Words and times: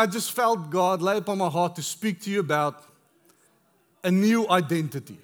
I 0.00 0.06
just 0.06 0.32
felt 0.32 0.70
God 0.70 1.02
lay 1.02 1.18
upon 1.18 1.36
my 1.36 1.50
heart 1.50 1.76
to 1.76 1.82
speak 1.82 2.22
to 2.22 2.30
you 2.30 2.40
about 2.40 2.82
a 4.02 4.10
new 4.10 4.48
identity. 4.48 5.18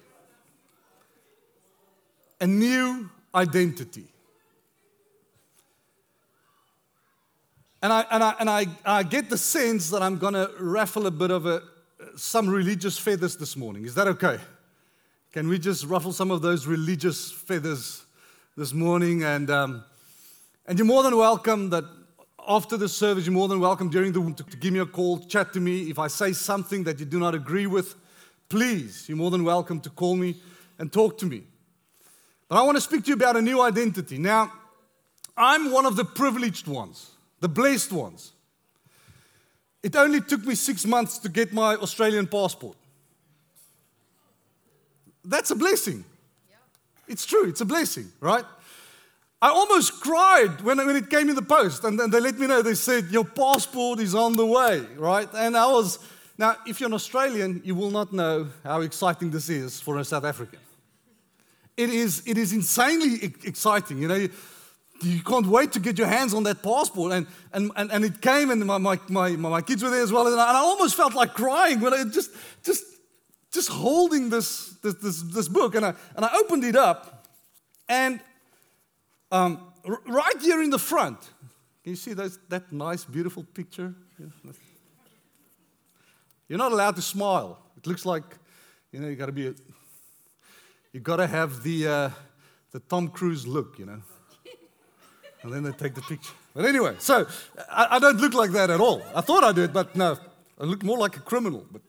A 2.39 2.45
new 2.45 3.09
identity. 3.33 4.05
And 7.81 7.91
I, 7.91 8.05
and 8.11 8.23
I, 8.23 8.35
and 8.39 8.49
I, 8.51 8.67
I 8.85 9.01
get 9.01 9.31
the 9.31 9.37
sense 9.39 9.89
that 9.89 10.03
I'm 10.03 10.19
going 10.19 10.35
to 10.35 10.51
ruffle 10.59 11.07
a 11.07 11.11
bit 11.11 11.31
of 11.31 11.47
a, 11.47 11.63
some 12.15 12.47
religious 12.47 12.99
feathers 12.99 13.35
this 13.35 13.57
morning. 13.57 13.83
Is 13.83 13.95
that 13.95 14.07
okay? 14.07 14.37
Can 15.33 15.47
we 15.47 15.57
just 15.57 15.85
ruffle 15.85 16.13
some 16.13 16.29
of 16.29 16.43
those 16.43 16.67
religious 16.67 17.31
feathers 17.31 18.05
this 18.55 18.73
morning? 18.73 19.23
And, 19.23 19.49
um, 19.49 19.83
and 20.67 20.77
you're 20.77 20.85
more 20.85 21.01
than 21.01 21.17
welcome 21.17 21.71
that 21.71 21.83
after 22.47 22.77
the 22.77 22.87
service, 22.87 23.25
you're 23.25 23.33
more 23.33 23.47
than 23.47 23.59
welcome 23.59 23.89
during 23.89 24.13
the 24.13 24.21
to, 24.33 24.43
to 24.43 24.57
give 24.57 24.73
me 24.73 24.79
a 24.79 24.85
call, 24.85 25.19
chat 25.19 25.51
to 25.53 25.59
me. 25.59 25.89
If 25.89 25.99
I 25.99 26.07
say 26.07 26.31
something 26.31 26.83
that 26.85 26.99
you 26.99 27.05
do 27.05 27.19
not 27.19 27.35
agree 27.35 27.67
with, 27.67 27.95
please, 28.47 29.07
you're 29.09 29.17
more 29.17 29.31
than 29.31 29.43
welcome 29.43 29.81
to 29.81 29.89
call 29.89 30.15
me 30.15 30.35
and 30.79 30.91
talk 30.91 31.17
to 31.17 31.25
me. 31.25 31.43
But 32.47 32.57
I 32.57 32.61
want 32.63 32.77
to 32.77 32.81
speak 32.81 33.03
to 33.03 33.09
you 33.09 33.15
about 33.15 33.35
a 33.35 33.41
new 33.41 33.61
identity. 33.61 34.17
Now, 34.17 34.53
I'm 35.35 35.71
one 35.71 35.85
of 35.85 35.95
the 35.95 36.05
privileged 36.05 36.67
ones, 36.67 37.11
the 37.41 37.49
blessed 37.49 37.91
ones. 37.91 38.31
It 39.83 39.95
only 39.95 40.21
took 40.21 40.45
me 40.45 40.55
six 40.55 40.85
months 40.85 41.17
to 41.19 41.29
get 41.29 41.53
my 41.53 41.75
Australian 41.75 42.27
passport. 42.27 42.77
That's 45.23 45.51
a 45.51 45.55
blessing. 45.55 46.05
It's 47.07 47.25
true, 47.25 47.47
it's 47.47 47.61
a 47.61 47.65
blessing, 47.65 48.11
right? 48.19 48.43
I 49.41 49.49
almost 49.49 50.01
cried 50.01 50.61
when, 50.61 50.77
when 50.77 50.95
it 50.95 51.09
came 51.09 51.29
in 51.29 51.35
the 51.35 51.43
post, 51.43 51.83
and 51.83 51.99
then 51.99 52.09
they 52.09 52.19
let 52.19 52.39
me 52.39 52.47
know. 52.47 52.61
They 52.61 52.73
said, 52.73 53.05
Your 53.11 53.25
passport 53.25 53.99
is 53.99 54.15
on 54.15 54.35
the 54.35 54.45
way, 54.45 54.79
right? 54.97 55.27
And 55.35 55.55
I 55.55 55.67
was, 55.67 55.99
now, 56.37 56.55
if 56.65 56.79
you're 56.79 56.87
an 56.87 56.95
Australian, 56.95 57.61
you 57.63 57.75
will 57.75 57.91
not 57.91 58.11
know 58.11 58.47
how 58.63 58.81
exciting 58.81 59.29
this 59.29 59.49
is 59.49 59.79
for 59.79 59.97
a 59.97 60.03
South 60.03 60.23
African. 60.23 60.59
It 61.75 61.91
is, 61.91 62.23
it 62.25 62.37
is 62.39 62.53
insanely 62.53 63.23
exciting, 63.43 64.01
you 64.01 64.07
know. 64.07 64.15
You, 64.15 64.29
you 65.01 65.21
can't 65.21 65.45
wait 65.45 65.71
to 65.73 65.79
get 65.79 65.99
your 65.99 66.07
hands 66.07 66.33
on 66.33 66.41
that 66.43 66.63
passport. 66.63 67.13
And, 67.13 67.27
and, 67.53 67.71
and, 67.75 67.91
and 67.91 68.03
it 68.03 68.19
came, 68.19 68.49
and 68.49 68.65
my, 68.65 68.79
my, 68.79 68.99
my, 69.07 69.29
my 69.35 69.61
kids 69.61 69.83
were 69.83 69.91
there 69.91 70.01
as 70.01 70.11
well. 70.11 70.25
And 70.25 70.39
I, 70.39 70.47
and 70.47 70.57
I 70.57 70.61
almost 70.61 70.95
felt 70.95 71.13
like 71.13 71.35
crying 71.35 71.79
when 71.79 71.93
I 71.93 72.03
just, 72.05 72.31
just, 72.63 72.83
just 73.51 73.69
holding 73.69 74.29
this, 74.31 74.69
this, 74.81 74.95
this, 74.95 75.21
this 75.21 75.47
book. 75.47 75.75
And 75.75 75.85
I, 75.85 75.93
and 76.15 76.25
I 76.25 76.35
opened 76.39 76.63
it 76.63 76.75
up, 76.75 77.27
and 77.87 78.19
um, 79.31 79.73
r- 79.85 80.01
right 80.07 80.41
here 80.41 80.61
in 80.61 80.69
the 80.69 80.79
front, 80.79 81.19
can 81.83 81.91
you 81.91 81.95
see 81.95 82.13
those, 82.13 82.39
that 82.49 82.71
nice, 82.71 83.05
beautiful 83.05 83.43
picture? 83.43 83.93
You're 86.47 86.57
not 86.57 86.71
allowed 86.71 86.95
to 86.95 87.01
smile. 87.01 87.59
It 87.77 87.87
looks 87.87 88.05
like, 88.05 88.23
you 88.91 88.99
know, 88.99 89.07
you 89.07 89.15
got 89.15 89.27
to 89.27 89.31
be, 89.31 89.47
a, 89.47 89.53
you 90.93 90.99
got 90.99 91.17
to 91.17 91.27
have 91.27 91.63
the, 91.63 91.87
uh, 91.87 92.09
the 92.71 92.79
Tom 92.79 93.09
Cruise 93.09 93.45
look, 93.45 93.77
you 93.79 93.85
know. 93.85 94.01
And 95.43 95.53
then 95.53 95.63
they 95.63 95.71
take 95.71 95.93
the 95.93 96.01
picture. 96.01 96.33
But 96.53 96.65
anyway, 96.65 96.95
so 96.99 97.27
I, 97.69 97.87
I 97.91 97.99
don't 97.99 98.17
look 98.17 98.33
like 98.33 98.51
that 98.51 98.69
at 98.69 98.81
all. 98.81 99.03
I 99.13 99.21
thought 99.21 99.43
I 99.43 99.51
did, 99.51 99.71
but 99.71 99.95
no, 99.95 100.17
I 100.59 100.63
look 100.63 100.83
more 100.83 100.97
like 100.97 101.15
a 101.15 101.19
criminal. 101.19 101.65
But, 101.71 101.81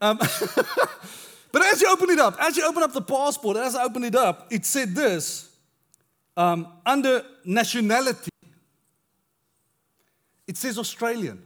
um, 0.00 0.16
but 1.52 1.62
as 1.62 1.82
you 1.82 1.88
open 1.92 2.10
it 2.10 2.18
up, 2.18 2.36
as 2.40 2.56
you 2.56 2.66
open 2.66 2.82
up 2.82 2.92
the 2.92 3.02
passport, 3.02 3.58
as 3.58 3.74
I 3.74 3.84
open 3.84 4.04
it 4.04 4.14
up, 4.14 4.46
it 4.50 4.64
said 4.64 4.94
this 4.94 5.49
um, 6.40 6.66
under 6.86 7.22
nationality, 7.44 8.30
it 10.46 10.56
says 10.56 10.78
Australian. 10.78 11.42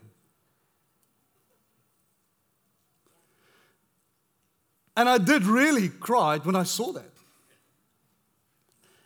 And 4.96 5.08
I 5.08 5.18
did 5.18 5.42
really 5.46 5.88
cry 5.88 6.38
when 6.38 6.54
I 6.54 6.62
saw 6.62 6.92
that. 6.92 7.10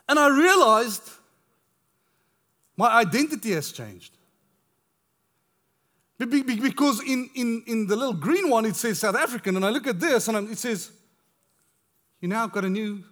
And 0.07 0.19
I 0.19 0.29
realized 0.29 1.09
my 2.77 2.91
identity 2.91 3.53
has 3.53 3.73
changed. 3.73 4.13
Because 6.19 7.01
in, 7.03 7.31
in, 7.35 7.63
in 7.67 7.87
the 7.87 7.97
little 7.97 8.13
green 8.13 8.51
one, 8.51 8.67
it 8.67 8.77
says 8.77 8.99
South 8.99 9.17
African, 9.17 9.57
and 9.57 9.65
I 9.65 9.71
look 9.71 9.87
at 9.87 9.99
this 9.99 10.29
and 10.29 10.51
it 10.51 10.59
says, 10.59 10.91
You 12.21 12.29
now 12.29 12.47
got 12.47 12.67
a 12.67 12.69
new 12.69 13.03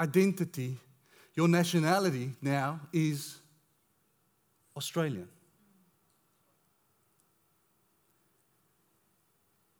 identity 0.00 0.78
your 1.38 1.46
nationality 1.46 2.32
now 2.42 2.80
is 2.92 3.36
Australian. 4.76 5.28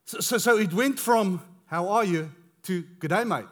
So, 0.04 0.20
so, 0.20 0.38
so 0.38 0.56
it 0.56 0.72
went 0.72 1.00
from, 1.00 1.42
how 1.66 1.88
are 1.88 2.04
you, 2.04 2.30
to, 2.62 2.84
good 3.00 3.10
day, 3.10 3.24
mate. 3.24 3.46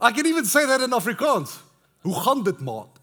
I 0.00 0.10
can 0.10 0.26
even 0.26 0.44
say 0.44 0.66
that 0.66 0.80
in 0.80 0.90
Afrikaans. 0.90 1.60
Hoe 2.02 2.22
gaan 2.22 2.42
dit, 2.42 2.60
maat? 2.60 2.88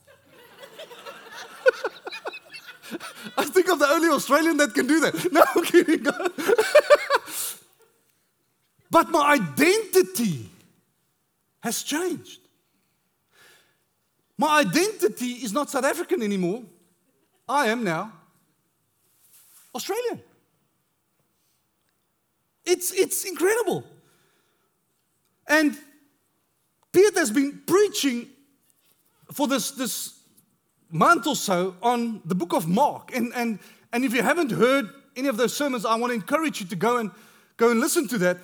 I 3.38 3.46
think 3.46 3.70
I'm 3.70 3.80
the 3.80 3.88
only 3.88 4.10
Australian 4.10 4.58
that 4.58 4.74
can 4.74 4.86
do 4.86 5.00
that. 5.00 5.14
No, 5.32 5.42
I'm 5.56 5.64
kidding. 5.64 6.04
but 8.92 9.10
my 9.12 9.40
identity 9.40 10.50
has 11.66 11.82
changed. 11.82 12.42
My 14.38 14.60
identity 14.60 15.32
is 15.46 15.52
not 15.52 15.72
South 15.72 15.84
African 15.84 16.22
anymore. 16.22 16.62
I 17.50 17.70
am 17.70 17.84
now 17.84 18.14
Australian. 19.74 20.22
It's, 22.66 22.92
it's 22.92 23.26
incredible. 23.26 23.84
And 25.48 25.76
Peter 26.92 27.20
has 27.20 27.32
been 27.32 27.64
preaching 27.66 28.28
for 29.34 29.48
this, 29.48 29.72
this 29.72 30.20
month 30.92 31.26
or 31.26 31.36
so 31.36 31.76
on 31.82 32.22
the 32.26 32.36
book 32.36 32.54
of 32.54 32.68
Mark. 32.68 33.16
And, 33.16 33.34
and, 33.34 33.58
and 33.92 34.06
if 34.06 34.14
you 34.14 34.22
haven't 34.22 34.52
heard 34.52 34.90
any 35.16 35.30
of 35.30 35.38
those 35.38 35.58
sermons, 35.58 35.84
I 35.84 35.96
want 35.96 36.12
to 36.12 36.16
encourage 36.16 36.62
you 36.62 36.68
to 36.68 36.76
go 36.76 36.98
and, 36.98 37.10
go 37.58 37.72
and 37.72 37.80
listen 37.80 38.08
to 38.10 38.20
that. 38.20 38.38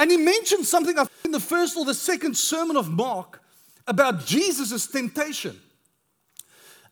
And 0.00 0.10
he 0.10 0.16
mentioned 0.16 0.64
something 0.64 0.96
in 1.26 1.30
the 1.30 1.38
first 1.38 1.76
or 1.76 1.84
the 1.84 1.92
second 1.92 2.34
sermon 2.34 2.78
of 2.78 2.88
Mark 2.88 3.42
about 3.86 4.24
Jesus' 4.24 4.86
temptation. 4.86 5.60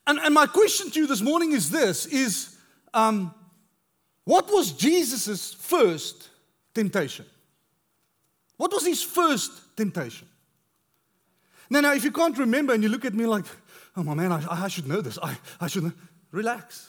And, 0.07 0.19
and 0.19 0.35
my 0.35 0.45
question 0.45 0.91
to 0.91 1.01
you 1.01 1.07
this 1.07 1.23
morning 1.23 1.53
is 1.53 1.71
this 1.71 2.05
is 2.05 2.55
um, 2.93 3.35
what 4.25 4.53
was 4.53 4.73
Jesus' 4.73 5.55
first 5.55 6.29
temptation? 6.75 7.25
What 8.59 8.75
was 8.75 8.85
his 8.85 9.03
first 9.03 9.75
temptation? 9.75 10.29
Now, 11.71 11.81
now, 11.81 11.95
if 11.95 12.05
you 12.05 12.13
can't 12.13 12.37
remember 12.37 12.75
and 12.75 12.83
you 12.83 12.91
look 12.91 13.07
at 13.07 13.15
me 13.15 13.25
like, 13.25 13.47
oh 13.97 14.03
my 14.03 14.13
man, 14.13 14.33
I, 14.33 14.65
I 14.65 14.69
should 14.69 14.87
know 14.87 15.01
this. 15.01 15.19
I, 15.23 15.35
I 15.59 15.67
should 15.67 15.85
know. 15.85 15.93
Relax. 16.31 16.87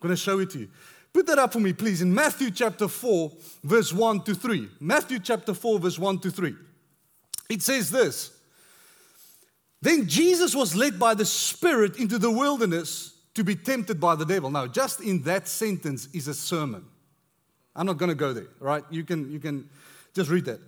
I'm 0.00 0.08
going 0.08 0.16
to 0.16 0.22
show 0.22 0.38
it 0.38 0.48
to 0.52 0.60
you. 0.60 0.68
Put 1.12 1.26
that 1.26 1.38
up 1.38 1.52
for 1.52 1.60
me, 1.60 1.72
please, 1.72 2.02
in 2.02 2.14
Matthew 2.14 2.50
chapter 2.50 2.86
4, 2.86 3.32
verse 3.64 3.92
1 3.92 4.22
to 4.22 4.34
3. 4.34 4.68
Matthew 4.78 5.18
chapter 5.18 5.54
4, 5.54 5.80
verse 5.80 5.98
1 5.98 6.18
to 6.20 6.30
3. 6.30 6.54
It 7.48 7.62
says 7.62 7.90
this 7.90 8.30
Then 9.82 10.06
Jesus 10.06 10.54
was 10.54 10.76
led 10.76 10.98
by 10.98 11.14
the 11.14 11.24
Spirit 11.24 11.98
into 11.98 12.18
the 12.18 12.30
wilderness 12.30 13.14
to 13.34 13.42
be 13.42 13.56
tempted 13.56 14.00
by 14.00 14.14
the 14.14 14.24
devil. 14.24 14.50
Now, 14.50 14.66
just 14.66 15.00
in 15.00 15.22
that 15.22 15.48
sentence 15.48 16.08
is 16.12 16.28
a 16.28 16.34
sermon. 16.34 16.84
I'm 17.74 17.86
not 17.86 17.96
going 17.98 18.10
to 18.10 18.16
go 18.16 18.32
there, 18.32 18.48
right? 18.58 18.84
You 18.90 19.04
can, 19.04 19.30
you 19.30 19.40
can 19.40 19.68
just 20.14 20.30
read 20.30 20.44
that. 20.46 20.60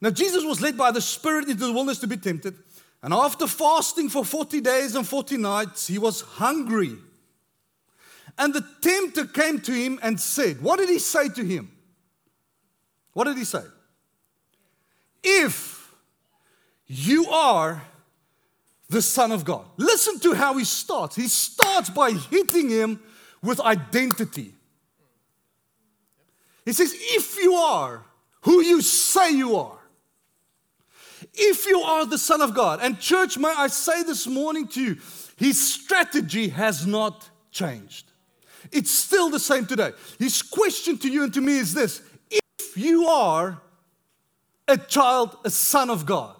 Now, 0.00 0.10
Jesus 0.10 0.44
was 0.44 0.60
led 0.60 0.76
by 0.76 0.90
the 0.90 1.00
Spirit 1.00 1.48
into 1.48 1.66
the 1.66 1.72
wilderness 1.72 1.98
to 2.00 2.06
be 2.06 2.16
tempted. 2.16 2.54
And 3.02 3.12
after 3.12 3.46
fasting 3.46 4.08
for 4.08 4.24
40 4.24 4.60
days 4.62 4.94
and 4.94 5.06
40 5.06 5.36
nights, 5.36 5.86
he 5.86 5.98
was 5.98 6.22
hungry. 6.22 6.96
And 8.38 8.52
the 8.52 8.66
tempter 8.80 9.26
came 9.26 9.60
to 9.60 9.72
him 9.72 9.98
and 10.02 10.18
said, 10.18 10.60
What 10.60 10.78
did 10.78 10.88
he 10.88 10.98
say 10.98 11.28
to 11.28 11.44
him? 11.44 11.70
What 13.12 13.24
did 13.24 13.36
he 13.36 13.44
say? 13.44 13.62
If 15.22 15.94
you 16.86 17.26
are 17.30 17.82
the 18.88 19.02
Son 19.02 19.32
of 19.32 19.44
God. 19.44 19.64
Listen 19.76 20.18
to 20.20 20.34
how 20.34 20.56
he 20.56 20.64
starts. 20.64 21.16
He 21.16 21.28
starts 21.28 21.90
by 21.90 22.12
hitting 22.12 22.68
him 22.68 23.00
with 23.42 23.60
identity. 23.60 24.54
He 26.64 26.72
says, 26.72 26.94
If 26.94 27.36
you 27.38 27.54
are 27.54 28.04
who 28.42 28.62
you 28.62 28.82
say 28.82 29.30
you 29.30 29.56
are, 29.56 29.78
if 31.32 31.66
you 31.66 31.80
are 31.80 32.06
the 32.06 32.18
Son 32.18 32.40
of 32.40 32.54
God, 32.54 32.80
and 32.82 33.00
church, 33.00 33.38
may 33.38 33.48
I 33.48 33.66
say 33.68 34.02
this 34.02 34.26
morning 34.26 34.68
to 34.68 34.82
you, 34.82 34.96
his 35.36 35.74
strategy 35.74 36.48
has 36.48 36.86
not 36.86 37.28
changed. 37.50 38.12
It's 38.72 38.90
still 38.90 39.30
the 39.30 39.40
same 39.40 39.66
today. 39.66 39.92
His 40.18 40.42
question 40.42 40.98
to 40.98 41.08
you 41.08 41.24
and 41.24 41.34
to 41.34 41.40
me 41.40 41.58
is 41.58 41.74
this 41.74 42.02
if 42.30 42.76
you 42.76 43.06
are 43.06 43.60
a 44.68 44.76
child, 44.76 45.36
a 45.44 45.50
son 45.50 45.90
of 45.90 46.06
God, 46.06 46.36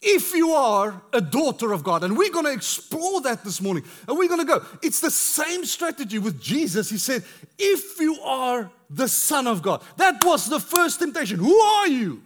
if 0.00 0.34
you 0.34 0.52
are 0.52 1.02
a 1.12 1.20
daughter 1.20 1.72
of 1.72 1.84
God. 1.84 2.04
And 2.04 2.16
we're 2.16 2.32
going 2.32 2.46
to 2.46 2.52
explore 2.52 3.20
that 3.22 3.44
this 3.44 3.60
morning. 3.60 3.84
And 4.08 4.16
we're 4.16 4.28
going 4.28 4.40
to 4.40 4.46
go. 4.46 4.64
It's 4.82 5.00
the 5.00 5.10
same 5.10 5.64
strategy 5.64 6.18
with 6.18 6.40
Jesus. 6.40 6.88
He 6.88 6.98
said, 6.98 7.22
if 7.58 8.00
you 8.00 8.20
are 8.22 8.70
the 8.90 9.08
Son 9.08 9.46
of 9.46 9.62
God. 9.62 9.82
That 9.96 10.22
was 10.24 10.48
the 10.48 10.60
first 10.60 10.98
temptation. 10.98 11.38
Who 11.38 11.58
are 11.58 11.86
you? 11.86 12.22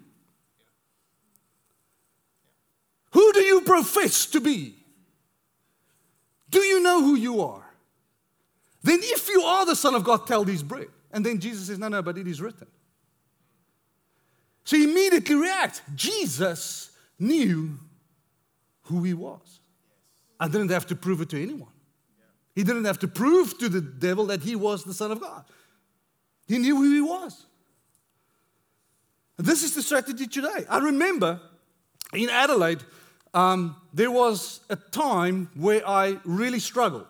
Who 3.12 3.32
do 3.32 3.42
you 3.42 3.60
profess 3.60 4.26
to 4.26 4.40
be? 4.40 4.74
Do 6.50 6.60
you 6.60 6.82
know 6.82 7.02
who 7.02 7.14
you 7.14 7.42
are? 7.42 7.63
Then, 8.84 9.00
if 9.02 9.28
you 9.28 9.40
are 9.40 9.66
the 9.66 9.74
Son 9.74 9.94
of 9.94 10.04
God, 10.04 10.26
tell 10.26 10.44
these 10.44 10.62
bread. 10.62 10.88
And 11.10 11.24
then 11.24 11.40
Jesus 11.40 11.66
says, 11.66 11.78
No, 11.78 11.88
no, 11.88 12.02
but 12.02 12.16
it 12.18 12.28
is 12.28 12.40
written. 12.40 12.68
So 14.64 14.76
he 14.76 14.84
immediately 14.84 15.34
react. 15.34 15.82
Jesus 15.94 16.90
knew 17.18 17.78
who 18.82 19.02
he 19.02 19.14
was. 19.14 19.60
I 20.38 20.48
didn't 20.48 20.70
have 20.70 20.86
to 20.88 20.96
prove 20.96 21.20
it 21.20 21.30
to 21.30 21.42
anyone. 21.42 21.72
He 22.54 22.62
didn't 22.62 22.84
have 22.84 22.98
to 23.00 23.08
prove 23.08 23.58
to 23.58 23.68
the 23.68 23.80
devil 23.80 24.26
that 24.26 24.42
he 24.42 24.54
was 24.54 24.84
the 24.84 24.94
Son 24.94 25.10
of 25.10 25.20
God. 25.20 25.44
He 26.46 26.58
knew 26.58 26.76
who 26.76 26.94
he 26.94 27.00
was. 27.00 27.46
This 29.38 29.62
is 29.62 29.74
the 29.74 29.82
strategy 29.82 30.26
today. 30.26 30.64
I 30.68 30.78
remember 30.78 31.40
in 32.12 32.30
Adelaide, 32.30 32.82
um, 33.32 33.76
there 33.92 34.10
was 34.10 34.60
a 34.70 34.76
time 34.76 35.50
where 35.54 35.86
I 35.88 36.18
really 36.24 36.60
struggled, 36.60 37.06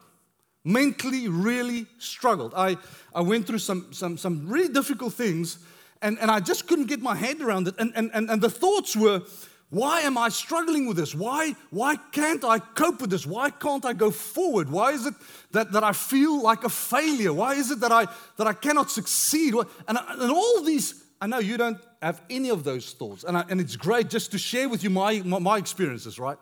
mentally, 0.65 1.29
really 1.29 1.87
struggled. 1.99 2.55
I, 2.57 2.77
I 3.15 3.21
went 3.21 3.47
through 3.47 3.59
some, 3.59 3.93
some, 3.93 4.17
some 4.17 4.49
really 4.49 4.73
difficult 4.73 5.13
things, 5.13 5.59
and, 6.03 6.19
and 6.19 6.31
I 6.31 6.41
just 6.41 6.67
couldn't 6.67 6.87
get 6.87 7.01
my 7.01 7.15
head 7.15 7.41
around 7.41 7.69
it. 7.69 7.75
And, 7.79 7.93
and, 7.95 8.11
and, 8.15 8.31
and 8.31 8.43
the 8.43 8.51
thoughts 8.51 8.97
were, 8.97 9.23
why 9.71 10.01
am 10.03 10.17
I 10.17 10.29
struggling 10.29 10.87
with 10.87 10.97
this? 10.97 11.15
Why, 11.15 11.55
why 11.71 11.97
can't 12.13 12.45
I 12.45 12.61
cope 12.61 13.01
with 13.01 13.11
this? 13.11 13.27
Why 13.27 13.51
can't 13.51 13.85
I 13.85 13.93
go 13.93 14.11
forward? 14.11 14.71
Why 14.71 14.93
is 14.93 15.05
it 15.05 15.15
that, 15.51 15.73
that 15.73 15.83
I 15.83 15.93
feel 15.93 16.43
like 16.43 16.65
a 16.65 16.69
failure? 16.69 17.33
Why 17.33 17.55
is 17.55 17.71
it 17.71 17.81
that 17.81 17.91
I, 17.91 18.07
that 18.37 18.47
I 18.47 18.53
cannot 18.53 18.91
succeed? 18.91 19.55
And, 19.89 19.99
and 19.99 20.31
all 20.31 20.63
these, 20.63 21.03
I 21.21 21.27
know 21.27 21.39
you 21.39 21.57
don't 21.57 21.79
have 22.01 22.23
any 22.31 22.51
of 22.51 22.63
those 22.63 22.93
thoughts. 22.93 23.25
And, 23.25 23.37
I, 23.37 23.45
and 23.49 23.61
it's 23.61 23.77
great 23.77 24.11
just 24.11 24.31
to 24.33 24.39
share 24.39 24.69
with 24.69 24.85
you 24.85 24.91
my, 24.91 25.23
my, 25.25 25.39
my 25.39 25.59
experiences, 25.59 26.19
right? 26.19 26.39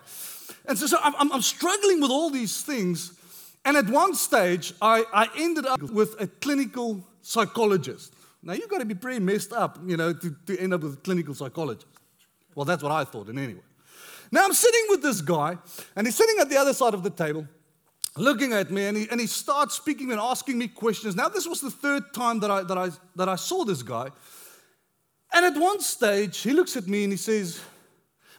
And 0.67 0.77
so, 0.77 0.87
so 0.87 0.99
I'm, 1.03 1.33
I'm 1.33 1.43
struggling 1.43 2.01
with 2.01 2.11
all 2.11 2.31
these 2.31 2.63
things. 2.63 3.19
And 3.65 3.77
at 3.77 3.89
one 3.89 4.15
stage, 4.15 4.73
I, 4.83 5.05
I 5.13 5.29
ended 5.37 5.67
up 5.67 5.83
with 5.83 6.21
a 6.21 6.27
clinical 6.27 7.07
psychologist. 7.23 8.15
Now, 8.43 8.55
you've 8.55 8.69
got 8.69 8.79
to 8.79 8.85
be 8.85 8.95
pretty 8.95 9.21
messed 9.21 9.53
up, 9.53 9.79
you 9.87 9.97
know, 9.97 10.13
to, 10.13 10.37
to 10.47 10.59
end 10.59 10.75
up 10.75 10.83
with 10.83 10.95
a 10.95 10.97
clinical 10.97 11.35
psychologist. 11.35 11.87
Well, 12.55 12.65
that's 12.65 12.83
what 12.83 12.93
I 12.93 13.05
thought, 13.05 13.29
and 13.29 13.39
anyway. 13.39 13.63
Now 14.33 14.45
I'm 14.45 14.55
sitting 14.55 14.87
with 14.89 15.03
this 15.03 15.21
guy, 15.21 15.57
and 15.95 16.07
he's 16.07 16.17
sitting 16.17 16.37
at 16.41 16.49
the 16.49 16.57
other 16.57 16.73
side 16.73 16.95
of 16.95 17.03
the 17.03 17.11
table, 17.11 17.47
looking 18.17 18.53
at 18.53 18.71
me, 18.71 18.87
and 18.87 18.97
he, 18.97 19.09
and 19.11 19.21
he 19.21 19.27
starts 19.27 19.75
speaking 19.75 20.11
and 20.11 20.21
asking 20.21 20.59
me 20.59 20.69
questions. 20.69 21.15
Now, 21.15 21.29
this 21.29 21.47
was 21.47 21.61
the 21.61 21.71
third 21.71 22.13
time 22.13 22.41
that 22.41 22.51
I, 22.51 22.63
that, 22.63 22.79
I, 22.79 22.89
that 23.17 23.29
I 23.29 23.37
saw 23.37 23.65
this 23.65 23.83
guy. 23.83 24.09
And 25.35 25.47
at 25.47 25.61
one 25.61 25.81
stage, 25.81 26.39
he 26.41 26.53
looks 26.53 26.77
at 26.77 26.89
me 26.89 27.05
and 27.05 27.13
he 27.13 27.17
says, 27.17 27.61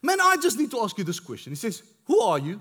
Man, 0.02 0.20
I 0.20 0.36
just 0.36 0.58
need 0.58 0.70
to 0.72 0.82
ask 0.82 0.98
you 0.98 1.04
this 1.04 1.20
question. 1.20 1.52
He 1.52 1.56
says, 1.56 1.82
Who 2.06 2.20
are 2.20 2.40
you? 2.40 2.60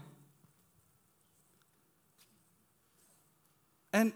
And, 3.93 4.13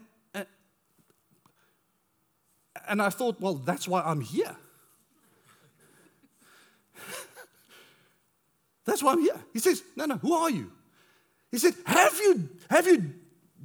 and, 2.88 3.02
I 3.02 3.11
thought, 3.11 3.40
Well, 3.40 3.55
that's 3.55 3.87
why 3.87 4.02
I'm 4.02 4.20
here. 4.20 4.56
That's 8.87 9.02
why 9.02 9.12
I'm 9.12 9.20
here. 9.20 9.38
He 9.52 9.58
says, 9.58 9.82
No, 9.96 10.06
no, 10.06 10.17
who 10.17 10.32
are 10.32 10.50
you? 10.50 10.73
He 11.50 11.58
said, 11.58 11.75
Have 11.84 12.17
you, 12.19 12.49
have 12.70 12.87
you, 12.87 13.12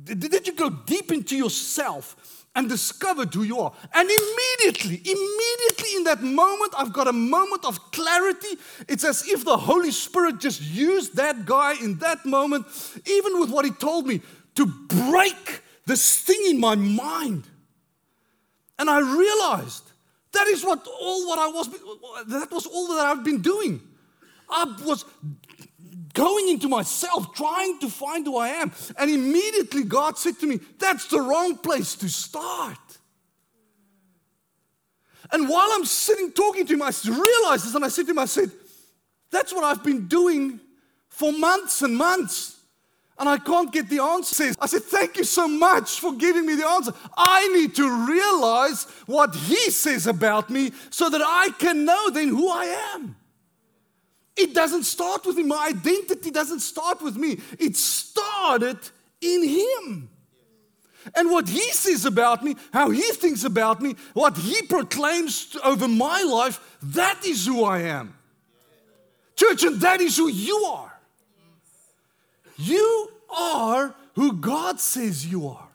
did 0.03 0.47
you 0.47 0.53
go 0.53 0.69
deep 0.69 1.11
into 1.11 1.37
yourself 1.37 2.45
and 2.55 2.67
discovered 2.67 3.33
who 3.33 3.43
you 3.43 3.59
are? 3.59 3.71
And 3.93 4.09
immediately, 4.09 4.95
immediately 4.95 5.95
in 5.95 6.03
that 6.05 6.21
moment, 6.21 6.73
I've 6.75 6.91
got 6.91 7.07
a 7.07 7.13
moment 7.13 7.63
of 7.65 7.91
clarity. 7.91 8.57
It's 8.89 9.03
as 9.03 9.27
if 9.27 9.45
the 9.45 9.57
Holy 9.57 9.91
Spirit 9.91 10.39
just 10.39 10.61
used 10.61 11.15
that 11.15 11.45
guy 11.45 11.75
in 11.81 11.99
that 11.99 12.25
moment, 12.25 12.65
even 13.05 13.39
with 13.39 13.51
what 13.51 13.63
he 13.63 13.71
told 13.71 14.07
me, 14.07 14.21
to 14.55 14.65
break 14.65 15.61
this 15.85 16.21
thing 16.21 16.43
in 16.47 16.59
my 16.59 16.75
mind. 16.75 17.45
And 18.79 18.89
I 18.89 18.99
realized 18.99 19.83
that 20.33 20.47
is 20.47 20.63
what 20.63 20.87
all 20.87 21.27
what 21.27 21.39
I 21.39 21.47
was, 21.47 21.69
that 22.27 22.51
was 22.51 22.65
all 22.65 22.95
that 22.95 23.05
I've 23.05 23.23
been 23.23 23.41
doing. 23.41 23.81
I 24.49 24.65
was 24.83 25.05
going 26.13 26.49
into 26.49 26.67
myself, 26.67 27.33
trying 27.33 27.79
to 27.79 27.89
find 27.89 28.25
who 28.25 28.37
I 28.37 28.49
am. 28.49 28.71
And 28.97 29.09
immediately 29.09 29.83
God 29.83 30.17
said 30.17 30.39
to 30.39 30.47
me, 30.47 30.59
That's 30.77 31.07
the 31.07 31.21
wrong 31.21 31.57
place 31.57 31.95
to 31.95 32.09
start. 32.09 32.77
And 35.31 35.47
while 35.47 35.69
I'm 35.71 35.85
sitting 35.85 36.31
talking 36.31 36.65
to 36.65 36.73
him, 36.73 36.81
I 36.81 36.91
realized 37.05 37.65
this 37.65 37.75
and 37.75 37.85
I 37.85 37.87
said 37.87 38.05
to 38.05 38.11
him, 38.11 38.19
I 38.19 38.25
said, 38.25 38.51
That's 39.31 39.53
what 39.53 39.63
I've 39.63 39.83
been 39.83 40.07
doing 40.07 40.59
for 41.09 41.31
months 41.31 41.81
and 41.81 41.95
months. 41.95 42.57
And 43.21 43.29
I 43.29 43.37
can't 43.37 43.71
get 43.71 43.87
the 43.87 43.99
answers. 44.01 44.55
I 44.59 44.65
said, 44.65 44.81
Thank 44.81 45.15
you 45.15 45.23
so 45.23 45.47
much 45.47 45.99
for 45.99 46.15
giving 46.15 46.43
me 46.43 46.55
the 46.55 46.67
answer. 46.67 46.91
I 47.15 47.47
need 47.49 47.75
to 47.75 48.07
realize 48.07 48.85
what 49.05 49.35
he 49.35 49.69
says 49.69 50.07
about 50.07 50.49
me 50.49 50.71
so 50.89 51.07
that 51.07 51.21
I 51.23 51.51
can 51.59 51.85
know 51.85 52.09
then 52.09 52.29
who 52.29 52.49
I 52.49 52.65
am. 52.95 53.15
It 54.35 54.55
doesn't 54.55 54.85
start 54.85 55.23
with 55.23 55.35
me. 55.35 55.43
My 55.43 55.67
identity 55.67 56.31
doesn't 56.31 56.61
start 56.61 57.03
with 57.03 57.15
me. 57.15 57.39
It 57.59 57.75
started 57.75 58.79
in 59.21 59.47
Him. 59.47 60.09
And 61.13 61.29
what 61.29 61.47
He 61.47 61.71
says 61.73 62.05
about 62.05 62.43
me, 62.43 62.55
how 62.73 62.89
He 62.89 63.03
thinks 63.11 63.43
about 63.43 63.83
me, 63.83 63.97
what 64.15 64.35
He 64.35 64.63
proclaims 64.63 65.55
over 65.63 65.87
my 65.87 66.23
life, 66.23 66.59
that 66.81 67.23
is 67.23 67.45
who 67.45 67.65
I 67.65 67.81
am. 67.81 68.17
Church, 69.35 69.63
and 69.63 69.79
that 69.81 70.01
is 70.01 70.17
who 70.17 70.27
you 70.27 70.55
are. 70.65 70.91
You 72.61 73.11
are 73.29 73.95
who 74.15 74.33
God 74.33 74.79
says 74.79 75.25
you 75.25 75.47
are. 75.47 75.67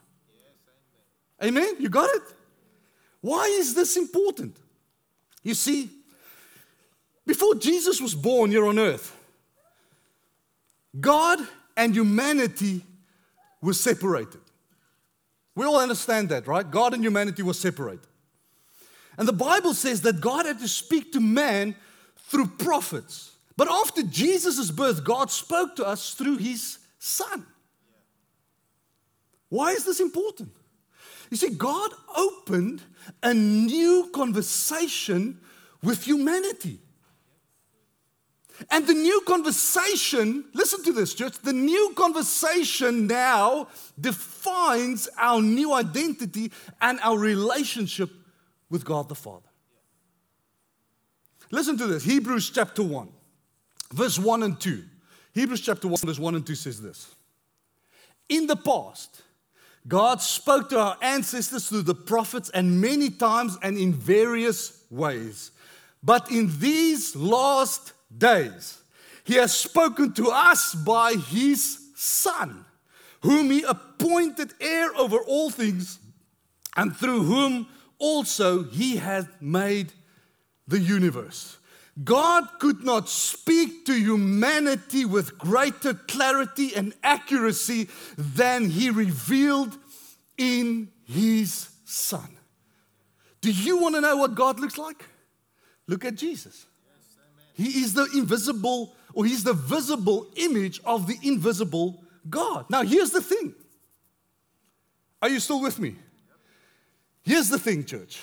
Amen? 1.43 1.76
You 1.78 1.88
got 1.88 2.09
it? 2.14 2.23
Why 3.21 3.47
is 3.47 3.75
this 3.75 3.97
important? 3.97 4.57
You 5.43 5.55
see, 5.55 5.90
before 7.26 7.57
Jesus 7.57 8.00
was 8.00 8.14
born 8.14 8.50
here 8.50 8.66
on 8.66 8.78
earth, 8.78 9.14
God 10.99 11.40
and 11.76 11.95
humanity 11.95 12.85
were 13.61 13.75
separated. 13.75 14.40
We 15.55 15.64
all 15.64 15.81
understand 15.81 16.28
that, 16.28 16.47
right? 16.47 16.69
God 16.71 16.95
and 16.95 17.02
humanity 17.02 17.43
were 17.43 17.55
separated. 17.55 18.07
And 19.19 19.26
the 19.26 19.33
Bible 19.33 19.75
says 19.75 20.02
that 20.02 20.21
God 20.21 20.47
had 20.47 20.59
to 20.61 20.69
speak 20.69 21.12
to 21.12 21.21
man 21.21 21.75
through 22.16 22.47
prophets. 22.59 23.33
But 23.57 23.69
after 23.71 24.03
Jesus' 24.03 24.71
birth, 24.71 25.03
God 25.03 25.31
spoke 25.31 25.77
to 25.77 25.87
us 25.87 26.15
through 26.15 26.37
his 26.37 26.79
son. 26.99 27.47
Why 29.49 29.71
is 29.71 29.85
this 29.85 30.01
important? 30.01 30.51
You 31.31 31.37
see, 31.37 31.51
God 31.51 31.91
opened 32.17 32.83
a 33.23 33.33
new 33.33 34.11
conversation 34.13 35.41
with 35.83 36.05
humanity. 36.05 36.81
And 38.71 38.87
the 38.87 38.95
new 38.95 39.21
conversation, 39.23 40.47
listen 40.55 40.83
to 40.85 40.93
this, 40.93 41.15
church, 41.15 41.39
the 41.39 41.53
new 41.53 41.93
conversation 41.95 43.07
now 43.07 43.69
defines 44.01 45.09
our 45.19 45.43
new 45.43 45.75
identity 45.75 46.53
and 46.81 46.99
our 47.01 47.19
relationship 47.19 48.11
with 48.71 48.85
God 48.85 49.09
the 49.09 49.15
Father. 49.15 49.49
Listen 51.51 51.77
to 51.79 51.87
this 51.87 52.05
Hebrews 52.05 52.51
chapter 52.51 52.83
1, 52.83 53.09
verse 53.93 54.19
1 54.19 54.43
and 54.43 54.61
2. 54.61 54.83
Hebrews 55.35 55.61
chapter 55.61 55.88
1, 55.88 55.99
verse 56.05 56.19
1 56.19 56.35
and 56.35 56.47
2 56.47 56.55
says 56.55 56.81
this 56.81 57.14
In 58.28 58.47
the 58.47 58.57
past, 58.57 59.23
God 59.87 60.21
spoke 60.21 60.69
to 60.71 60.78
our 60.78 60.97
ancestors 61.02 61.69
through 61.69 61.83
the 61.83 61.95
prophets 61.95 62.50
and 62.50 62.81
many 62.81 63.11
times 63.11 63.57
and 63.62 63.78
in 63.78 63.93
various 63.93 64.83
ways. 64.90 65.52
But 66.02 66.31
in 66.31 66.59
these 66.59 67.14
last 67.14 67.93
days. 68.16 68.83
He 69.25 69.35
has 69.35 69.57
spoken 69.57 70.12
to 70.14 70.28
us 70.31 70.75
by 70.75 71.14
his 71.14 71.78
Son, 71.95 72.64
whom 73.23 73.50
he 73.50 73.62
appointed 73.62 74.52
heir 74.61 74.95
over 74.97 75.19
all 75.19 75.50
things, 75.50 75.99
and 76.76 76.95
through 76.95 77.23
whom 77.23 77.66
also 77.99 78.62
he 78.64 78.97
has 78.97 79.26
made 79.40 79.93
the 80.69 80.78
universe. 80.78 81.57
God 82.05 82.47
could 82.59 82.85
not 82.85 83.09
speak 83.09 83.87
to 83.87 83.95
humanity 83.95 85.05
with 85.05 85.38
greater 85.38 85.95
clarity 85.95 86.75
and 86.75 86.93
accuracy 87.03 87.88
than 88.19 88.69
he 88.69 88.91
revealed 88.91 89.76
in 90.37 90.91
his 91.05 91.71
Son. 91.85 92.29
Do 93.41 93.50
you 93.50 93.79
want 93.79 93.95
to 93.95 94.00
know 94.00 94.17
what 94.17 94.35
God 94.35 94.61
looks 94.61 94.76
like? 94.76 95.05
Look 95.87 96.05
at 96.05 96.17
Jesus. 96.17 96.67
He 97.55 97.81
is 97.81 97.95
the 97.95 98.07
invisible 98.15 98.95
or 99.15 99.25
he's 99.25 99.45
the 99.45 99.55
visible 99.55 100.26
image 100.37 100.81
of 100.85 101.07
the 101.07 101.17
invisible 101.23 102.05
God. 102.29 102.67
Now, 102.69 102.83
here's 102.83 103.11
the 103.11 103.23
thing. 103.23 103.55
Are 105.23 105.31
you 105.31 105.41
still 105.41 105.62
with 105.62 105.79
me? 105.79 105.97
Here's 107.23 107.49
the 107.49 107.59
thing, 107.59 107.85
church. 107.85 108.23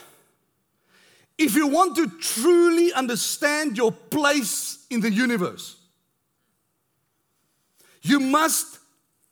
If 1.37 1.55
you 1.55 1.67
want 1.67 1.95
to 1.95 2.07
truly 2.19 2.93
understand 2.93 3.77
your 3.77 3.91
place 3.91 4.85
in 4.89 5.01
the 5.01 5.11
universe, 5.11 5.77
you 8.01 8.19
must 8.19 8.79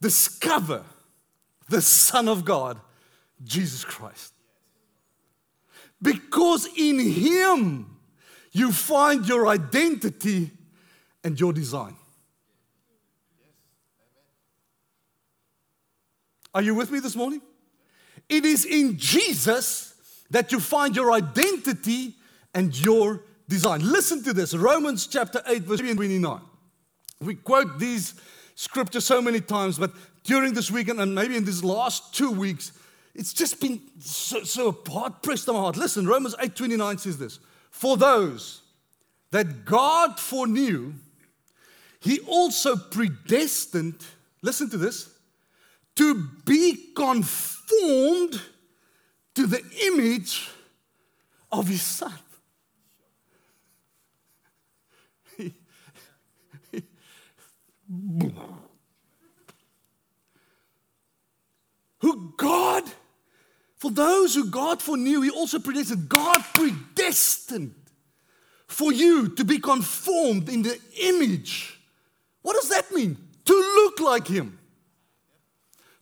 discover 0.01 0.83
the 1.69 1.81
Son 1.81 2.27
of 2.27 2.43
God, 2.43 2.79
Jesus 3.43 3.85
Christ. 3.85 4.33
Because 6.01 6.67
in 6.75 6.99
Him 6.99 7.97
you 8.51 8.71
find 8.71 9.27
your 9.27 9.47
identity 9.47 10.51
and 11.23 11.39
your 11.39 11.53
design. 11.53 11.95
Are 16.53 16.61
you 16.61 16.75
with 16.75 16.91
me 16.91 16.99
this 16.99 17.15
morning? 17.15 17.41
It 18.27 18.43
is 18.45 18.65
in 18.65 18.97
Jesus 18.97 19.90
that 20.31 20.51
you 20.51 20.59
find 20.59 20.95
your 20.95 21.11
identity 21.11 22.15
and 22.53 22.77
your 22.79 23.23
design. 23.47 23.81
Listen 23.81 24.23
to 24.23 24.33
this 24.33 24.53
Romans 24.53 25.07
chapter 25.07 25.41
8, 25.45 25.63
verse 25.63 25.79
29. 25.79 26.41
We 27.19 27.35
quote 27.35 27.77
these 27.77 28.15
scriptures 28.55 29.05
so 29.05 29.21
many 29.21 29.41
times, 29.41 29.77
but 29.77 29.91
during 30.23 30.53
this 30.53 30.71
weekend 30.71 30.99
and 30.99 31.13
maybe 31.13 31.35
in 31.35 31.45
these 31.45 31.63
last 31.63 32.15
two 32.15 32.31
weeks, 32.31 32.71
it's 33.13 33.33
just 33.33 33.59
been 33.59 33.81
so, 33.99 34.43
so 34.43 34.77
hard 34.87 35.21
pressed 35.21 35.49
on 35.49 35.55
my 35.55 35.61
heart. 35.61 35.77
Listen, 35.77 36.07
Romans 36.07 36.35
8 36.39 36.55
29 36.55 36.97
says 36.97 37.17
this 37.17 37.39
For 37.69 37.97
those 37.97 38.61
that 39.31 39.65
God 39.65 40.19
foreknew, 40.19 40.93
he 41.99 42.19
also 42.21 42.75
predestined, 42.75 44.05
listen 44.41 44.69
to 44.69 44.77
this, 44.77 45.09
to 45.95 46.27
be 46.45 46.91
conformed 46.95 48.41
to 49.35 49.47
the 49.47 49.63
image 49.87 50.49
of 51.51 51.67
his 51.67 51.81
son. 51.81 52.13
who 61.99 62.33
God, 62.37 62.83
for 63.77 63.91
those 63.91 64.33
who 64.33 64.49
God 64.49 64.81
foreknew, 64.81 65.21
he 65.21 65.29
also 65.29 65.59
predestined. 65.59 66.09
God 66.09 66.43
predestined 66.55 67.75
for 68.67 68.91
you 68.91 69.29
to 69.35 69.43
be 69.43 69.59
conformed 69.59 70.49
in 70.49 70.63
the 70.63 70.79
image. 70.99 71.79
What 72.41 72.53
does 72.53 72.69
that 72.69 72.91
mean? 72.91 73.17
To 73.45 73.53
look 73.53 73.99
like 73.99 74.27
him 74.27 74.57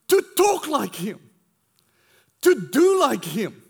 to 0.09 0.23
talk 0.35 0.67
like 0.67 0.95
him, 0.95 1.19
to 2.41 2.55
do 2.71 2.99
like 2.99 3.23
him. 3.23 3.61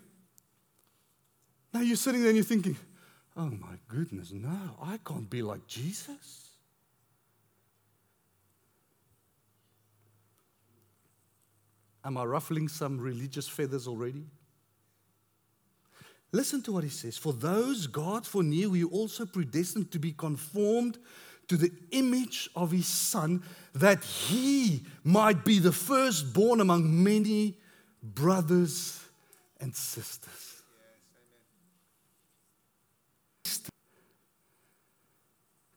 Now 1.73 1.81
you're 1.81 1.95
sitting 1.95 2.21
there 2.21 2.29
and 2.29 2.37
you're 2.37 2.45
thinking, 2.45 2.77
oh 3.37 3.49
my 3.49 3.75
goodness, 3.87 4.31
no, 4.31 4.77
I 4.81 4.99
can't 5.05 5.29
be 5.29 5.41
like 5.41 5.65
Jesus. 5.67 6.49
Am 12.03 12.17
I 12.17 12.23
ruffling 12.23 12.67
some 12.67 12.99
religious 12.99 13.47
feathers 13.47 13.87
already? 13.87 14.25
Listen 16.31 16.61
to 16.63 16.71
what 16.71 16.83
he 16.83 16.89
says. 16.89 17.17
For 17.17 17.33
those 17.33 17.87
God 17.87 18.25
foreknew, 18.25 18.71
he 18.73 18.83
also 18.83 19.25
predestined 19.25 19.91
to 19.91 19.99
be 19.99 20.11
conformed 20.11 20.97
to 21.47 21.57
the 21.57 21.71
image 21.91 22.49
of 22.55 22.71
his 22.71 22.85
son, 22.85 23.43
that 23.73 24.03
he 24.03 24.85
might 25.03 25.43
be 25.43 25.57
the 25.57 25.71
firstborn 25.71 26.61
among 26.61 27.03
many 27.03 27.57
brothers 28.01 29.03
and 29.59 29.75
sisters. 29.75 30.61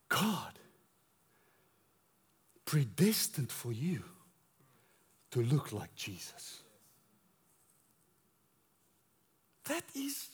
God 0.09 0.59
predestined 2.67 3.50
for 3.50 3.73
you 3.73 4.02
to 5.31 5.43
look 5.43 5.73
like 5.73 5.95
Jesus. 5.95 6.61
That 9.64 9.85
is 9.97 10.29